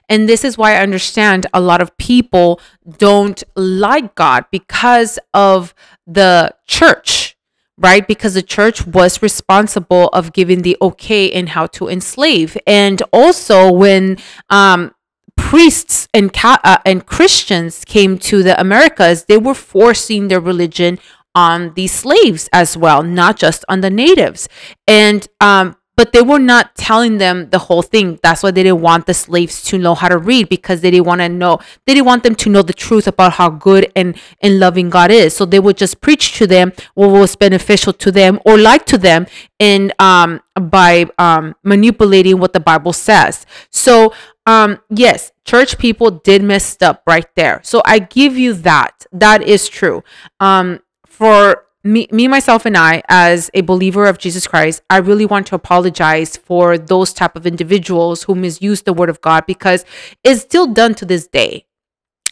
and 0.09 0.27
this 0.27 0.43
is 0.43 0.57
why 0.57 0.73
i 0.73 0.81
understand 0.81 1.45
a 1.53 1.61
lot 1.61 1.79
of 1.79 1.95
people 1.97 2.59
don't 2.97 3.43
like 3.55 4.15
god 4.15 4.45
because 4.51 5.19
of 5.33 5.75
the 6.07 6.51
church 6.65 7.37
right? 7.77 8.07
Because 8.07 8.33
the 8.33 8.41
church 8.41 8.85
was 8.87 9.21
responsible 9.21 10.07
of 10.07 10.33
giving 10.33 10.63
the 10.63 10.75
okay 10.81 11.27
in 11.27 11.47
how 11.47 11.67
to 11.67 11.87
enslave. 11.87 12.57
And 12.65 13.01
also 13.13 13.71
when 13.71 14.17
um 14.49 14.93
priests 15.37 16.07
and 16.13 16.29
uh, 16.43 16.77
and 16.85 17.05
christians 17.05 17.85
came 17.85 18.17
to 18.17 18.43
the 18.43 18.59
americas 18.59 19.25
they 19.25 19.37
were 19.37 19.53
forcing 19.53 20.27
their 20.27 20.41
religion 20.41 20.99
on 21.33 21.73
the 21.75 21.87
slaves 21.87 22.49
as 22.51 22.75
well 22.75 23.01
not 23.03 23.37
just 23.37 23.63
on 23.69 23.81
the 23.81 23.89
natives 23.89 24.49
and 24.87 25.27
um 25.39 25.77
but 25.97 26.11
they 26.13 26.21
were 26.21 26.39
not 26.39 26.75
telling 26.75 27.17
them 27.17 27.49
the 27.49 27.57
whole 27.57 27.81
thing. 27.81 28.19
That's 28.21 28.43
why 28.43 28.51
they 28.51 28.61
didn't 28.61 28.81
want 28.81 29.07
the 29.07 29.15
slaves 29.15 29.63
to 29.63 29.79
know 29.79 29.95
how 29.95 30.07
to 30.07 30.19
read 30.19 30.47
because 30.47 30.81
they 30.81 30.91
didn't 30.91 31.07
want 31.07 31.21
to 31.21 31.27
know, 31.27 31.57
they 31.85 31.95
didn't 31.95 32.05
want 32.05 32.23
them 32.23 32.35
to 32.35 32.49
know 32.51 32.61
the 32.61 32.71
truth 32.71 33.07
about 33.07 33.33
how 33.33 33.49
good 33.49 33.91
and, 33.95 34.15
and 34.39 34.59
loving 34.59 34.91
God 34.91 35.09
is. 35.09 35.35
So 35.35 35.43
they 35.43 35.59
would 35.59 35.75
just 35.75 35.99
preach 35.99 36.33
to 36.33 36.45
them 36.45 36.71
what 36.93 37.07
was 37.07 37.35
beneficial 37.35 37.93
to 37.93 38.11
them 38.11 38.39
or 38.45 38.59
like 38.59 38.85
to 38.85 38.97
them 38.99 39.25
and 39.59 39.91
um, 39.99 40.39
by 40.61 41.07
um, 41.17 41.55
manipulating 41.63 42.39
what 42.39 42.53
the 42.53 42.59
Bible 42.59 42.93
says. 42.93 43.47
So, 43.71 44.13
um, 44.47 44.79
yes, 44.89 45.33
church 45.43 45.77
people 45.77 46.09
did 46.09 46.41
mess 46.41 46.77
up 46.81 47.03
right 47.05 47.27
there. 47.35 47.59
So 47.63 47.81
I 47.85 47.99
give 47.99 48.37
you 48.37 48.53
that. 48.53 49.05
That 49.11 49.43
is 49.43 49.67
true. 49.67 50.03
Um, 50.39 50.79
for 51.05 51.65
me, 51.83 52.07
me 52.11 52.27
myself 52.27 52.65
and 52.65 52.75
i 52.75 53.01
as 53.07 53.49
a 53.53 53.61
believer 53.61 54.07
of 54.07 54.17
jesus 54.17 54.45
christ 54.45 54.81
i 54.89 54.97
really 54.97 55.25
want 55.25 55.47
to 55.47 55.55
apologize 55.55 56.35
for 56.35 56.77
those 56.77 57.13
type 57.13 57.35
of 57.37 57.47
individuals 57.47 58.23
who 58.23 58.35
misuse 58.35 58.81
the 58.81 58.91
word 58.91 59.09
of 59.09 59.21
god 59.21 59.45
because 59.45 59.85
it's 60.23 60.41
still 60.41 60.67
done 60.67 60.93
to 60.93 61.05
this 61.05 61.27
day 61.27 61.65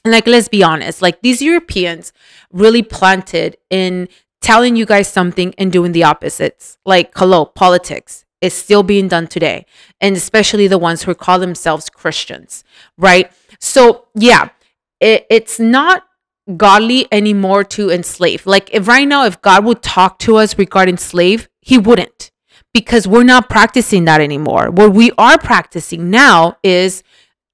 and 0.03 0.12
like 0.12 0.27
let's 0.27 0.50
be 0.50 0.62
honest 0.62 1.01
like 1.01 1.22
these 1.22 1.41
europeans 1.41 2.12
really 2.51 2.81
planted 2.81 3.55
in 3.69 4.10
telling 4.41 4.75
you 4.75 4.86
guys 4.86 5.07
something 5.07 5.53
and 5.57 5.72
doing 5.72 5.93
the 5.93 6.03
opposites 6.03 6.77
like 6.86 7.12
hello 7.15 7.45
politics 7.45 8.25
is 8.45 8.53
still 8.53 8.83
being 8.83 9.07
done 9.07 9.27
today 9.27 9.65
and 9.99 10.15
especially 10.15 10.67
the 10.67 10.77
ones 10.77 11.03
who 11.03 11.13
call 11.13 11.39
themselves 11.39 11.89
christians 11.89 12.63
right 12.97 13.31
so 13.59 14.07
yeah 14.15 14.49
it, 14.99 15.25
it's 15.29 15.59
not 15.59 16.03
godly 16.57 17.07
anymore 17.11 17.63
to 17.63 17.89
enslave. 17.89 18.45
Like 18.45 18.69
if 18.73 18.87
right 18.87 19.07
now, 19.07 19.25
if 19.25 19.41
God 19.41 19.65
would 19.65 19.81
talk 19.81 20.19
to 20.19 20.37
us 20.37 20.57
regarding 20.57 20.97
slave, 20.97 21.49
he 21.61 21.77
wouldn't 21.77 22.31
because 22.73 23.07
we're 23.07 23.23
not 23.23 23.49
practicing 23.49 24.05
that 24.05 24.21
anymore. 24.21 24.69
What 24.69 24.93
we 24.93 25.11
are 25.17 25.37
practicing 25.37 26.09
now 26.09 26.57
is 26.63 27.03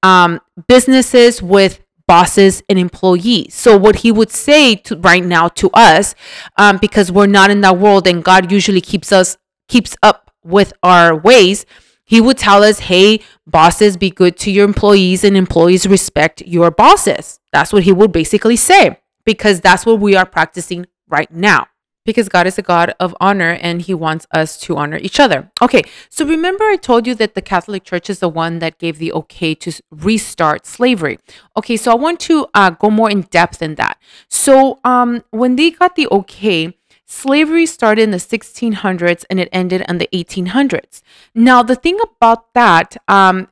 um, 0.04 0.42
businesses 0.68 1.42
with 1.42 1.80
bosses 2.08 2.64
and 2.68 2.78
employees. 2.78 3.54
So 3.54 3.78
what 3.78 3.98
he 3.98 4.12
would 4.12 4.32
say 4.32 4.76
to 4.76 4.98
right 4.98 5.24
now 5.24 5.48
to 5.50 5.70
us, 5.74 6.16
um, 6.58 6.78
because 6.78 7.12
we're 7.12 7.28
not 7.28 7.52
in 7.52 7.62
that 7.62 7.78
world 7.78 8.08
and 8.08 8.24
God 8.24 8.52
usually 8.52 8.82
keeps 8.82 9.12
us 9.12 9.38
keeps 9.68 9.96
up 10.04 10.31
with 10.44 10.74
our 10.84 11.16
ways 11.16 11.66
he 12.12 12.20
would 12.20 12.38
tell 12.38 12.62
us, 12.62 12.80
hey, 12.80 13.22
bosses, 13.48 13.96
be 13.96 14.10
good 14.10 14.36
to 14.40 14.52
your 14.52 14.66
employees 14.66 15.24
and 15.24 15.38
employees 15.38 15.88
respect 15.88 16.42
your 16.42 16.70
bosses. 16.70 17.40
That's 17.54 17.72
what 17.72 17.84
he 17.84 17.94
would 17.94 18.12
basically 18.12 18.58
say 18.58 18.98
because 19.24 19.62
that's 19.62 19.86
what 19.86 20.02
we 20.02 20.14
are 20.18 20.26
practicing 20.26 20.88
right 21.08 21.32
now. 21.32 21.68
Because 22.04 22.28
God 22.28 22.48
is 22.48 22.58
a 22.58 22.64
God 22.64 22.94
of 23.00 23.16
honor 23.22 23.58
and 23.62 23.82
he 23.82 23.94
wants 23.94 24.28
us 24.34 24.58
to 24.62 24.76
honor 24.76 24.98
each 24.98 25.22
other. 25.22 25.52
Okay, 25.62 25.84
so 26.10 26.26
remember 26.26 26.66
I 26.66 26.76
told 26.76 27.08
you 27.08 27.16
that 27.16 27.34
the 27.34 27.42
Catholic 27.42 27.86
Church 27.86 28.10
is 28.10 28.20
the 28.20 28.28
one 28.28 28.60
that 28.60 28.78
gave 28.78 28.98
the 28.98 29.14
okay 29.14 29.56
to 29.56 29.72
restart 29.90 30.66
slavery. 30.66 31.18
Okay, 31.56 31.78
so 31.78 31.94
I 31.94 31.96
want 31.96 32.20
to 32.22 32.48
uh, 32.54 32.72
go 32.72 32.90
more 32.90 33.10
in 33.10 33.22
depth 33.22 33.62
in 33.62 33.76
that. 33.76 33.98
So 34.28 34.82
um, 34.84 35.24
when 35.30 35.56
they 35.56 35.72
got 35.72 35.96
the 35.96 36.10
okay, 36.12 36.76
Slavery 37.12 37.66
started 37.66 38.04
in 38.04 38.12
the 38.12 38.18
1600s 38.18 39.26
and 39.30 39.38
it 39.38 39.50
ended 39.52 39.84
in 39.88 39.98
the 39.98 40.08
1800s. 40.14 41.02
Now, 41.36 41.62
the 41.62 41.76
thing 41.76 42.00
about 42.00 42.54
that, 42.54 42.96
um, 43.10 43.50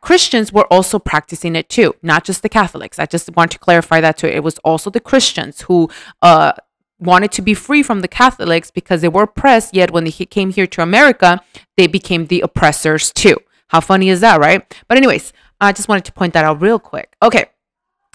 Christians 0.00 0.52
were 0.52 0.66
also 0.66 0.98
practicing 0.98 1.54
it 1.54 1.68
too, 1.68 1.94
not 2.02 2.24
just 2.24 2.42
the 2.42 2.48
Catholics. 2.48 2.98
I 2.98 3.06
just 3.06 3.30
want 3.36 3.52
to 3.52 3.58
clarify 3.60 4.00
that 4.00 4.18
too. 4.18 4.26
It 4.26 4.42
was 4.42 4.58
also 4.58 4.90
the 4.90 4.98
Christians 4.98 5.62
who 5.62 5.90
uh, 6.22 6.54
wanted 6.98 7.30
to 7.32 7.42
be 7.42 7.54
free 7.54 7.84
from 7.84 8.00
the 8.00 8.08
Catholics 8.08 8.72
because 8.72 9.00
they 9.00 9.08
were 9.08 9.24
oppressed, 9.24 9.74
yet 9.74 9.92
when 9.92 10.02
they 10.02 10.10
came 10.10 10.50
here 10.50 10.66
to 10.66 10.82
America, 10.82 11.40
they 11.76 11.86
became 11.86 12.26
the 12.26 12.40
oppressors 12.40 13.12
too. 13.12 13.36
How 13.68 13.80
funny 13.80 14.08
is 14.08 14.20
that, 14.22 14.40
right? 14.40 14.60
But, 14.88 14.98
anyways, 14.98 15.32
I 15.60 15.70
just 15.70 15.88
wanted 15.88 16.04
to 16.06 16.12
point 16.12 16.34
that 16.34 16.44
out 16.44 16.60
real 16.60 16.80
quick. 16.80 17.14
Okay. 17.22 17.46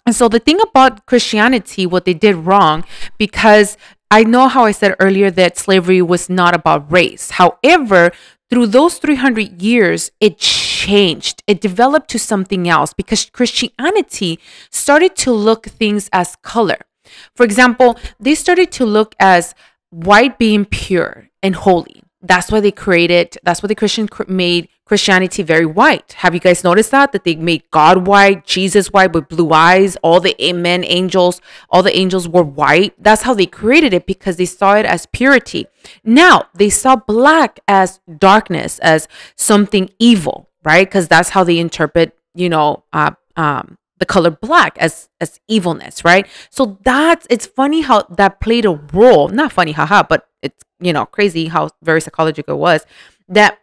And 0.05 0.15
so 0.15 0.29
the 0.29 0.39
thing 0.39 0.59
about 0.61 1.05
Christianity, 1.05 1.85
what 1.85 2.05
they 2.05 2.13
did 2.13 2.35
wrong, 2.35 2.85
because 3.17 3.77
I 4.09 4.23
know 4.23 4.47
how 4.47 4.63
I 4.63 4.71
said 4.71 4.95
earlier 4.99 5.29
that 5.31 5.57
slavery 5.57 6.01
was 6.01 6.29
not 6.29 6.55
about 6.55 6.89
race. 6.91 7.31
However, 7.31 8.11
through 8.49 8.67
those 8.67 8.97
300 8.99 9.61
years, 9.61 10.11
it 10.21 10.37
changed. 10.37 11.43
It 11.47 11.59
developed 11.59 12.09
to 12.11 12.19
something 12.19 12.69
else 12.69 12.93
because 12.93 13.29
Christianity 13.29 14.39
started 14.69 15.17
to 15.17 15.31
look 15.31 15.65
things 15.65 16.09
as 16.13 16.37
color. 16.37 16.77
For 17.35 17.43
example, 17.43 17.97
they 18.19 18.35
started 18.35 18.71
to 18.73 18.85
look 18.85 19.13
as 19.19 19.53
white 19.89 20.37
being 20.37 20.63
pure 20.63 21.29
and 21.43 21.55
holy. 21.55 22.01
That's 22.27 22.51
why 22.51 22.59
they 22.59 22.71
created, 22.71 23.37
that's 23.43 23.63
why 23.63 23.67
the 23.67 23.75
Christian 23.75 24.09
made 24.27 24.67
Christianity 24.85 25.43
very 25.43 25.65
white. 25.65 26.13
Have 26.13 26.33
you 26.33 26.39
guys 26.39 26.63
noticed 26.63 26.91
that? 26.91 27.11
That 27.11 27.23
they 27.23 27.35
made 27.35 27.63
God 27.71 28.07
white, 28.07 28.45
Jesus 28.45 28.87
white 28.87 29.13
with 29.13 29.27
blue 29.27 29.51
eyes, 29.51 29.97
all 29.97 30.19
the 30.19 30.35
amen 30.43 30.83
angels, 30.85 31.41
all 31.69 31.83
the 31.83 31.95
angels 31.97 32.27
were 32.27 32.43
white. 32.43 32.93
That's 32.97 33.23
how 33.23 33.33
they 33.33 33.45
created 33.45 33.93
it 33.93 34.05
because 34.05 34.37
they 34.37 34.45
saw 34.45 34.75
it 34.75 34.85
as 34.85 35.05
purity. 35.05 35.67
Now 36.03 36.47
they 36.53 36.69
saw 36.69 36.95
black 36.95 37.59
as 37.67 37.99
darkness, 38.17 38.79
as 38.79 39.07
something 39.35 39.89
evil, 39.99 40.49
right? 40.63 40.87
Because 40.87 41.07
that's 41.07 41.29
how 41.29 41.43
they 41.43 41.59
interpret, 41.59 42.17
you 42.33 42.49
know, 42.49 42.83
uh, 42.93 43.11
um, 43.35 43.77
the 43.99 44.05
color 44.05 44.31
black 44.31 44.77
as 44.77 45.09
as 45.19 45.39
evilness, 45.47 46.03
right? 46.05 46.27
So 46.49 46.77
that's 46.83 47.27
it's 47.29 47.45
funny 47.45 47.81
how 47.81 48.03
that 48.03 48.39
played 48.39 48.65
a 48.65 48.73
role. 48.93 49.27
Not 49.29 49.51
funny, 49.51 49.71
haha, 49.71 50.03
but 50.03 50.27
it's 50.41 50.63
you 50.79 50.93
know 50.93 51.05
crazy 51.05 51.47
how 51.47 51.69
very 51.81 52.01
psychological 52.01 52.55
it 52.55 52.59
was 52.59 52.85
that 53.27 53.59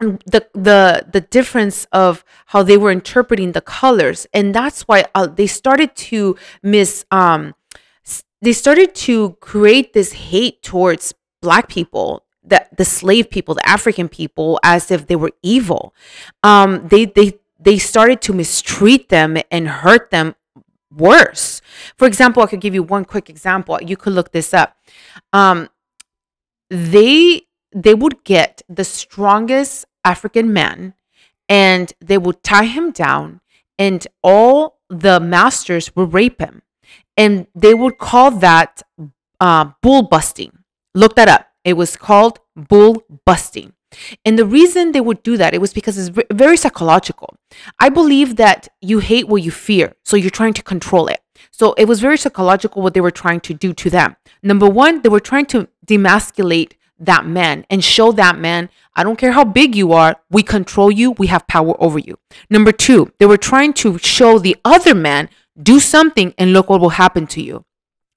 the 0.00 0.46
the 0.52 1.06
the 1.10 1.20
difference 1.20 1.86
of 1.92 2.24
how 2.46 2.62
they 2.62 2.76
were 2.76 2.90
interpreting 2.90 3.52
the 3.52 3.60
colors 3.60 4.26
and 4.34 4.54
that's 4.54 4.82
why 4.82 5.04
uh, 5.14 5.26
they 5.26 5.46
started 5.46 5.94
to 5.96 6.36
miss 6.62 7.04
um 7.10 7.54
they 8.42 8.52
started 8.52 8.94
to 8.94 9.30
create 9.40 9.94
this 9.94 10.12
hate 10.12 10.62
towards 10.62 11.14
black 11.40 11.68
people 11.68 12.24
the 12.44 12.66
the 12.76 12.84
slave 12.84 13.30
people 13.30 13.54
the 13.54 13.66
african 13.66 14.08
people 14.08 14.60
as 14.62 14.90
if 14.90 15.06
they 15.06 15.16
were 15.16 15.32
evil 15.42 15.94
um 16.42 16.86
they 16.88 17.06
they 17.06 17.38
they 17.58 17.78
started 17.78 18.20
to 18.20 18.32
mistreat 18.32 19.08
them 19.08 19.36
and 19.50 19.68
hurt 19.68 20.10
them 20.10 20.34
worse 20.90 21.60
for 21.96 22.06
example 22.06 22.42
i 22.42 22.46
could 22.46 22.60
give 22.60 22.74
you 22.74 22.82
one 22.82 23.04
quick 23.04 23.28
example 23.28 23.78
you 23.82 23.96
could 23.96 24.12
look 24.12 24.32
this 24.32 24.54
up 24.54 24.76
um 25.32 25.68
they 26.70 27.42
they 27.76 27.94
would 27.94 28.24
get 28.24 28.62
the 28.68 28.84
strongest 28.84 29.84
African 30.04 30.52
man 30.52 30.94
and 31.48 31.92
they 32.00 32.16
would 32.16 32.42
tie 32.42 32.64
him 32.64 32.90
down 32.90 33.40
and 33.78 34.06
all 34.22 34.78
the 34.88 35.20
masters 35.20 35.94
would 35.94 36.14
rape 36.14 36.40
him. 36.40 36.62
And 37.16 37.46
they 37.54 37.74
would 37.74 37.98
call 37.98 38.30
that 38.30 38.82
uh, 39.40 39.72
bull 39.82 40.02
busting. 40.02 40.52
Look 40.94 41.16
that 41.16 41.28
up. 41.28 41.48
It 41.64 41.74
was 41.74 41.96
called 41.96 42.38
bull 42.54 43.02
busting. 43.24 43.72
And 44.24 44.38
the 44.38 44.46
reason 44.46 44.92
they 44.92 45.00
would 45.00 45.22
do 45.22 45.36
that, 45.36 45.54
it 45.54 45.60
was 45.60 45.72
because 45.72 45.96
it's 45.98 46.18
very 46.32 46.56
psychological. 46.56 47.36
I 47.78 47.88
believe 47.88 48.36
that 48.36 48.68
you 48.80 48.98
hate 48.98 49.28
what 49.28 49.42
you 49.42 49.50
fear, 49.50 49.94
so 50.04 50.16
you're 50.16 50.30
trying 50.30 50.54
to 50.54 50.62
control 50.62 51.08
it. 51.08 51.20
So 51.50 51.72
it 51.74 51.86
was 51.86 52.00
very 52.00 52.18
psychological 52.18 52.82
what 52.82 52.94
they 52.94 53.00
were 53.00 53.10
trying 53.10 53.40
to 53.40 53.54
do 53.54 53.72
to 53.74 53.90
them. 53.90 54.16
Number 54.42 54.68
one, 54.68 55.02
they 55.02 55.08
were 55.08 55.20
trying 55.20 55.46
to 55.46 55.68
demasculate 55.86 56.72
that 56.98 57.26
man 57.26 57.64
and 57.68 57.84
show 57.84 58.12
that 58.12 58.38
man, 58.38 58.68
I 58.94 59.04
don't 59.04 59.16
care 59.16 59.32
how 59.32 59.44
big 59.44 59.74
you 59.74 59.92
are, 59.92 60.16
we 60.30 60.42
control 60.42 60.90
you, 60.90 61.12
we 61.12 61.26
have 61.26 61.46
power 61.46 61.74
over 61.82 61.98
you. 61.98 62.18
Number 62.48 62.72
two, 62.72 63.12
they 63.18 63.26
were 63.26 63.36
trying 63.36 63.72
to 63.74 63.98
show 63.98 64.38
the 64.38 64.56
other 64.64 64.94
man, 64.94 65.28
do 65.62 65.78
something 65.80 66.34
and 66.38 66.52
look 66.52 66.70
what 66.70 66.80
will 66.80 66.90
happen 66.90 67.26
to 67.28 67.42
you. 67.42 67.64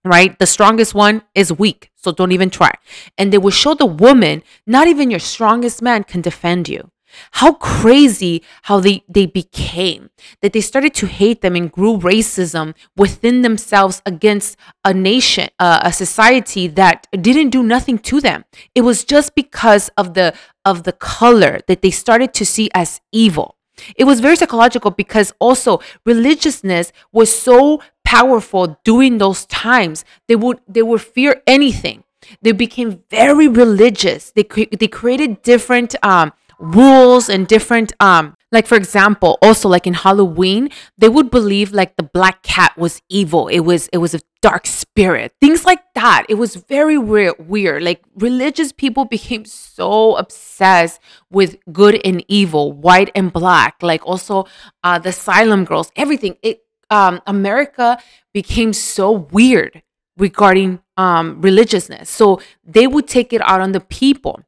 Right? 0.06 0.38
The 0.40 0.46
strongest 0.46 0.94
one 0.94 1.24
is 1.36 1.52
weak, 1.52 1.92
so 1.96 2.12
don't 2.12 2.32
even 2.32 2.50
try. 2.50 2.72
And 3.18 3.34
they 3.34 3.38
would 3.38 3.54
show 3.54 3.74
the 3.74 3.86
woman, 3.86 4.44
not 4.66 4.88
even 4.88 5.12
your 5.12 5.20
strongest 5.20 5.82
man 5.82 6.04
can 6.04 6.22
defend 6.22 6.70
you. 6.70 6.90
How 7.32 7.54
crazy 7.54 8.44
how 8.64 8.80
they, 8.80 9.04
they 9.10 9.26
became, 9.26 10.10
that 10.42 10.54
they 10.54 10.62
started 10.62 10.94
to 10.96 11.08
hate 11.08 11.42
them 11.42 11.56
and 11.56 11.72
grew 11.72 11.98
racism 11.98 12.76
within 12.96 13.42
themselves 13.42 14.02
against 14.06 14.58
a 14.86 14.94
nation, 14.94 15.50
uh, 15.60 15.80
a 15.84 15.92
society 15.92 16.68
that 16.68 17.08
didn't 17.12 17.50
do 17.50 17.64
nothing 17.64 17.98
to 18.00 18.22
them. 18.22 18.46
It 18.76 18.82
was 18.82 19.04
just 19.04 19.36
because 19.36 19.90
of 19.98 20.14
the 20.14 20.34
of 20.66 20.84
the 20.84 20.94
color 20.94 21.60
that 21.68 21.82
they 21.82 21.92
started 21.92 22.34
to 22.36 22.46
see 22.46 22.70
as 22.74 23.02
evil. 23.12 23.56
It 23.96 24.04
was 24.04 24.20
very 24.20 24.36
psychological 24.36 24.92
because 24.92 25.34
also 25.40 25.80
religiousness 26.06 26.92
was 27.12 27.34
so 27.34 27.82
powerful 28.10 28.80
during 28.84 29.20
those 29.20 29.46
times. 29.46 30.04
They 30.28 30.36
would 30.36 30.60
they 30.68 30.82
would 30.82 31.02
fear 31.02 31.42
anything. 31.46 32.04
They 32.42 32.54
became 32.54 33.04
very 33.10 33.48
religious. 33.48 34.32
They 34.32 34.46
they 34.80 34.88
created 34.88 35.44
different 35.44 35.96
um, 36.04 36.34
rules 36.60 37.30
and 37.30 37.48
different 37.48 37.94
um 38.02 38.36
like 38.52 38.68
for 38.68 38.76
example 38.76 39.38
also 39.42 39.70
like 39.70 39.88
in 39.88 39.94
halloween 39.94 40.70
they 40.98 41.08
would 41.08 41.32
believe 41.32 41.72
like 41.72 41.96
the 41.96 42.04
black 42.04 42.44
cat 42.44 42.78
was 42.78 43.02
evil 43.08 43.48
it 43.48 43.62
was 43.62 43.88
it 43.94 44.00
was 44.00 44.14
a 44.14 44.20
dark 44.42 44.68
spirit 44.68 45.32
things 45.40 45.64
like 45.64 45.80
that 45.96 46.26
it 46.28 46.36
was 46.36 46.58
very 46.58 46.98
weird 46.98 47.34
weird 47.40 47.82
like 47.82 48.02
religious 48.18 48.74
people 48.74 49.06
became 49.06 49.46
so 49.46 50.18
obsessed 50.18 51.00
with 51.32 51.56
good 51.72 51.96
and 52.04 52.26
evil 52.28 52.74
white 52.74 53.10
and 53.16 53.32
black 53.32 53.82
like 53.82 54.06
also 54.06 54.46
uh 54.84 55.00
the 55.00 55.14
Salem 55.14 55.64
girls 55.64 55.94
everything 55.96 56.36
it 56.44 56.60
um 56.90 57.22
america 57.26 57.98
became 58.34 58.74
so 58.74 59.12
weird 59.12 59.82
regarding 60.18 60.80
um 60.98 61.42
religiousness 61.42 62.10
so 62.10 62.42
they 62.64 62.88
would 62.88 63.08
take 63.08 63.32
it 63.34 63.42
out 63.42 63.62
on 63.62 63.72
the 63.72 63.80
people 63.80 64.44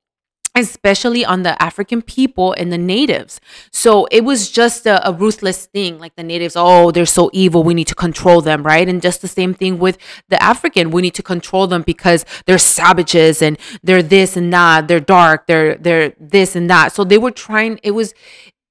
especially 0.56 1.24
on 1.24 1.44
the 1.44 1.62
African 1.62 2.02
people 2.02 2.54
and 2.54 2.72
the 2.72 2.78
natives. 2.78 3.40
So 3.72 4.06
it 4.12 4.26
was 4.26 4.52
just 4.52 4.86
a, 4.86 5.08
a, 5.08 5.14
ruthless 5.14 5.66
thing. 5.68 5.98
Like 5.98 6.16
the 6.16 6.24
natives, 6.24 6.56
oh, 6.58 6.92
they're 6.92 7.06
so 7.06 7.30
evil. 7.32 7.64
We 7.64 7.74
need 7.74 7.88
to 7.88 7.96
control 7.96 8.42
them, 8.42 8.64
right? 8.64 8.88
And 8.88 9.02
just 9.02 9.22
the 9.22 9.28
same 9.28 9.54
thing 9.54 9.80
with 9.80 9.98
the 10.28 10.42
African. 10.44 10.92
We 10.92 11.02
need 11.02 11.16
to 11.16 11.24
control 11.24 11.68
them 11.68 11.84
because 11.84 12.26
they're 12.46 12.58
savages 12.58 13.42
and 13.42 13.58
they're 13.82 14.04
this 14.04 14.36
and 14.36 14.52
that. 14.52 14.88
They're 14.88 15.00
dark. 15.00 15.48
They're 15.48 15.76
they're 15.76 16.14
this 16.20 16.56
and 16.56 16.70
that. 16.70 16.92
So 16.92 17.04
they 17.04 17.18
were 17.18 17.32
trying. 17.32 17.80
It 17.82 17.92
was, 17.92 18.14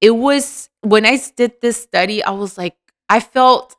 it 0.00 0.11
was 0.11 0.68
when 0.83 1.06
I 1.06 1.18
did 1.37 1.61
this 1.62 1.83
study, 1.83 2.22
I 2.22 2.30
was 2.30 2.59
like, 2.59 2.76
I 3.11 3.20
felt 3.20 3.77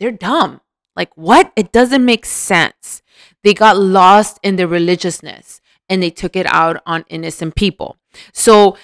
they're 0.00 0.10
dumb. 0.10 0.62
Like 0.96 1.10
what? 1.14 1.52
It 1.54 1.70
doesn't 1.70 2.04
make 2.04 2.24
sense. 2.24 3.02
They 3.44 3.54
got 3.54 3.78
lost 3.78 4.40
in 4.42 4.56
their 4.56 4.66
religiousness 4.66 5.60
and 5.88 6.02
they 6.02 6.10
took 6.10 6.34
it 6.34 6.46
out 6.46 6.82
on 6.86 7.04
innocent 7.08 7.54
people. 7.54 7.96
So, 8.32 8.76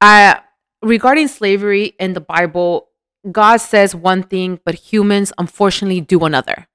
uh, 0.00 0.36
regarding 0.82 1.28
slavery 1.28 1.94
in 2.00 2.14
the 2.14 2.20
Bible, 2.20 2.88
God 3.30 3.58
says 3.58 3.94
one 3.94 4.22
thing, 4.22 4.58
but 4.64 4.74
humans 4.74 5.32
unfortunately 5.38 6.00
do 6.00 6.24
another. 6.24 6.66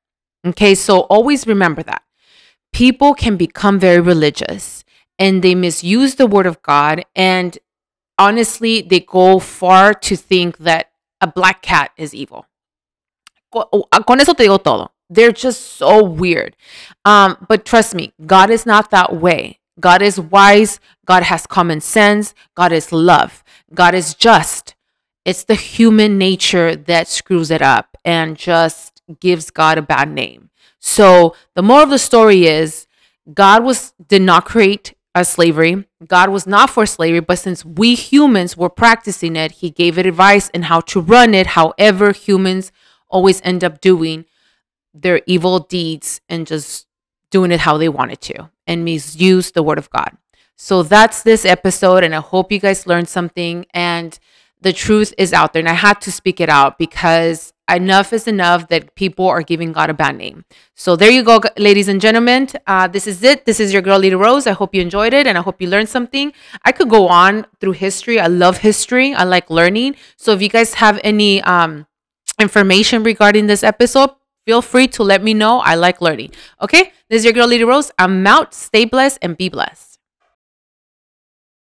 Okay, 0.45 0.75
so 0.75 1.01
always 1.01 1.47
remember 1.47 1.81
that. 1.83 2.03
People 2.71 3.15
can 3.15 3.35
become 3.35 3.79
very 3.79 3.99
religious 3.99 4.83
and 5.17 5.41
they 5.41 5.55
misuse 5.55 6.15
the 6.15 6.27
word 6.27 6.45
of 6.45 6.61
God. 6.61 7.03
And 7.15 7.57
honestly, 8.19 8.81
they 8.81 8.99
go 8.99 9.39
far 9.39 9.93
to 9.93 10.15
think 10.15 10.59
that 10.59 10.91
a 11.25 11.27
black 11.27 11.61
cat 11.61 11.91
is 11.97 12.13
evil. 12.13 12.45
Con 13.51 14.19
eso 14.19 14.33
te 14.33 14.43
digo 14.43 14.61
todo. 14.61 14.91
They're 15.09 15.31
just 15.31 15.77
so 15.77 16.03
weird. 16.03 16.55
Um, 17.03 17.37
but 17.47 17.65
trust 17.65 17.95
me, 17.95 18.13
God 18.25 18.49
is 18.49 18.65
not 18.65 18.91
that 18.91 19.15
way. 19.15 19.59
God 19.79 20.01
is 20.01 20.19
wise. 20.19 20.79
God 21.05 21.23
has 21.23 21.45
common 21.47 21.81
sense. 21.81 22.33
God 22.55 22.71
is 22.71 22.91
love. 22.91 23.43
God 23.73 23.93
is 23.95 24.13
just. 24.13 24.75
It's 25.25 25.43
the 25.43 25.55
human 25.55 26.17
nature 26.17 26.75
that 26.75 27.07
screws 27.07 27.49
it 27.51 27.61
up 27.61 27.97
and 28.03 28.37
just 28.37 29.01
gives 29.19 29.49
God 29.49 29.77
a 29.77 29.81
bad 29.81 30.09
name. 30.09 30.49
So 30.79 31.35
the 31.55 31.63
moral 31.63 31.83
of 31.83 31.89
the 31.89 31.99
story 31.99 32.45
is 32.45 32.87
God 33.33 33.63
was 33.63 33.93
did 34.07 34.21
not 34.21 34.45
create 34.45 34.93
a 35.15 35.23
slavery. 35.23 35.87
God 36.05 36.29
was 36.29 36.45
not 36.45 36.69
for 36.69 36.85
slavery, 36.85 37.21
but 37.21 37.39
since 37.39 37.63
we 37.63 37.95
humans 37.95 38.55
were 38.57 38.69
practicing 38.69 39.35
it, 39.37 39.53
he 39.53 39.71
gave 39.71 39.97
it 39.97 40.05
advice 40.05 40.49
in 40.49 40.63
how 40.63 40.81
to 40.81 40.99
run 40.99 41.33
it. 41.33 41.47
However, 41.47 42.11
humans 42.11 42.71
always 43.09 43.41
end 43.43 43.63
up 43.63 43.79
doing 43.79 44.25
their 44.93 45.21
evil 45.25 45.59
deeds 45.59 46.19
and 46.27 46.45
just 46.45 46.85
doing 47.31 47.51
it 47.51 47.61
how 47.61 47.77
they 47.77 47.89
wanted 47.89 48.21
to 48.21 48.49
and 48.67 48.83
misuse 48.85 49.51
the 49.51 49.63
word 49.63 49.77
of 49.77 49.89
God. 49.89 50.17
So 50.57 50.83
that's 50.83 51.23
this 51.23 51.45
episode, 51.45 52.03
and 52.03 52.13
I 52.13 52.19
hope 52.19 52.51
you 52.51 52.59
guys 52.59 52.87
learned 52.87 53.09
something. 53.09 53.65
And 53.73 54.17
the 54.61 54.73
truth 54.73 55.13
is 55.17 55.33
out 55.33 55.53
there, 55.53 55.61
and 55.61 55.69
I 55.69 55.73
had 55.73 56.01
to 56.01 56.11
speak 56.11 56.39
it 56.41 56.49
out 56.49 56.77
because 56.77 57.53
enough 57.69 58.13
is 58.13 58.27
enough 58.27 58.67
that 58.69 58.95
people 58.95 59.27
are 59.27 59.41
giving 59.41 59.71
God 59.71 59.89
a 59.89 59.93
bad 59.93 60.17
name. 60.17 60.45
So 60.75 60.95
there 60.95 61.09
you 61.09 61.23
go, 61.23 61.41
ladies 61.57 61.87
and 61.87 61.99
gentlemen. 61.99 62.47
Uh, 62.67 62.87
this 62.87 63.07
is 63.07 63.23
it. 63.23 63.45
This 63.45 63.59
is 63.59 63.73
your 63.73 63.81
girl, 63.81 63.99
Lita 63.99 64.17
Rose. 64.17 64.47
I 64.47 64.51
hope 64.51 64.75
you 64.75 64.81
enjoyed 64.81 65.13
it, 65.13 65.27
and 65.27 65.37
I 65.37 65.41
hope 65.41 65.61
you 65.61 65.67
learned 65.67 65.89
something. 65.89 66.33
I 66.63 66.71
could 66.71 66.89
go 66.89 67.07
on 67.07 67.45
through 67.59 67.73
history. 67.73 68.19
I 68.19 68.27
love 68.27 68.57
history. 68.57 69.13
I 69.13 69.23
like 69.23 69.49
learning. 69.49 69.95
So 70.17 70.31
if 70.33 70.41
you 70.41 70.49
guys 70.49 70.75
have 70.75 70.99
any 71.03 71.41
um, 71.43 71.87
information 72.39 73.03
regarding 73.03 73.47
this 73.47 73.63
episode, 73.63 74.11
feel 74.45 74.61
free 74.61 74.87
to 74.89 75.03
let 75.03 75.23
me 75.23 75.33
know. 75.33 75.59
I 75.59 75.75
like 75.75 76.01
learning. 76.01 76.31
Okay, 76.61 76.91
this 77.09 77.19
is 77.19 77.25
your 77.25 77.33
girl, 77.33 77.47
Lady 77.47 77.63
Rose. 77.63 77.91
I'm 77.97 78.25
out. 78.27 78.53
Stay 78.53 78.85
blessed 78.85 79.19
and 79.21 79.37
be 79.37 79.49
blessed. 79.49 79.94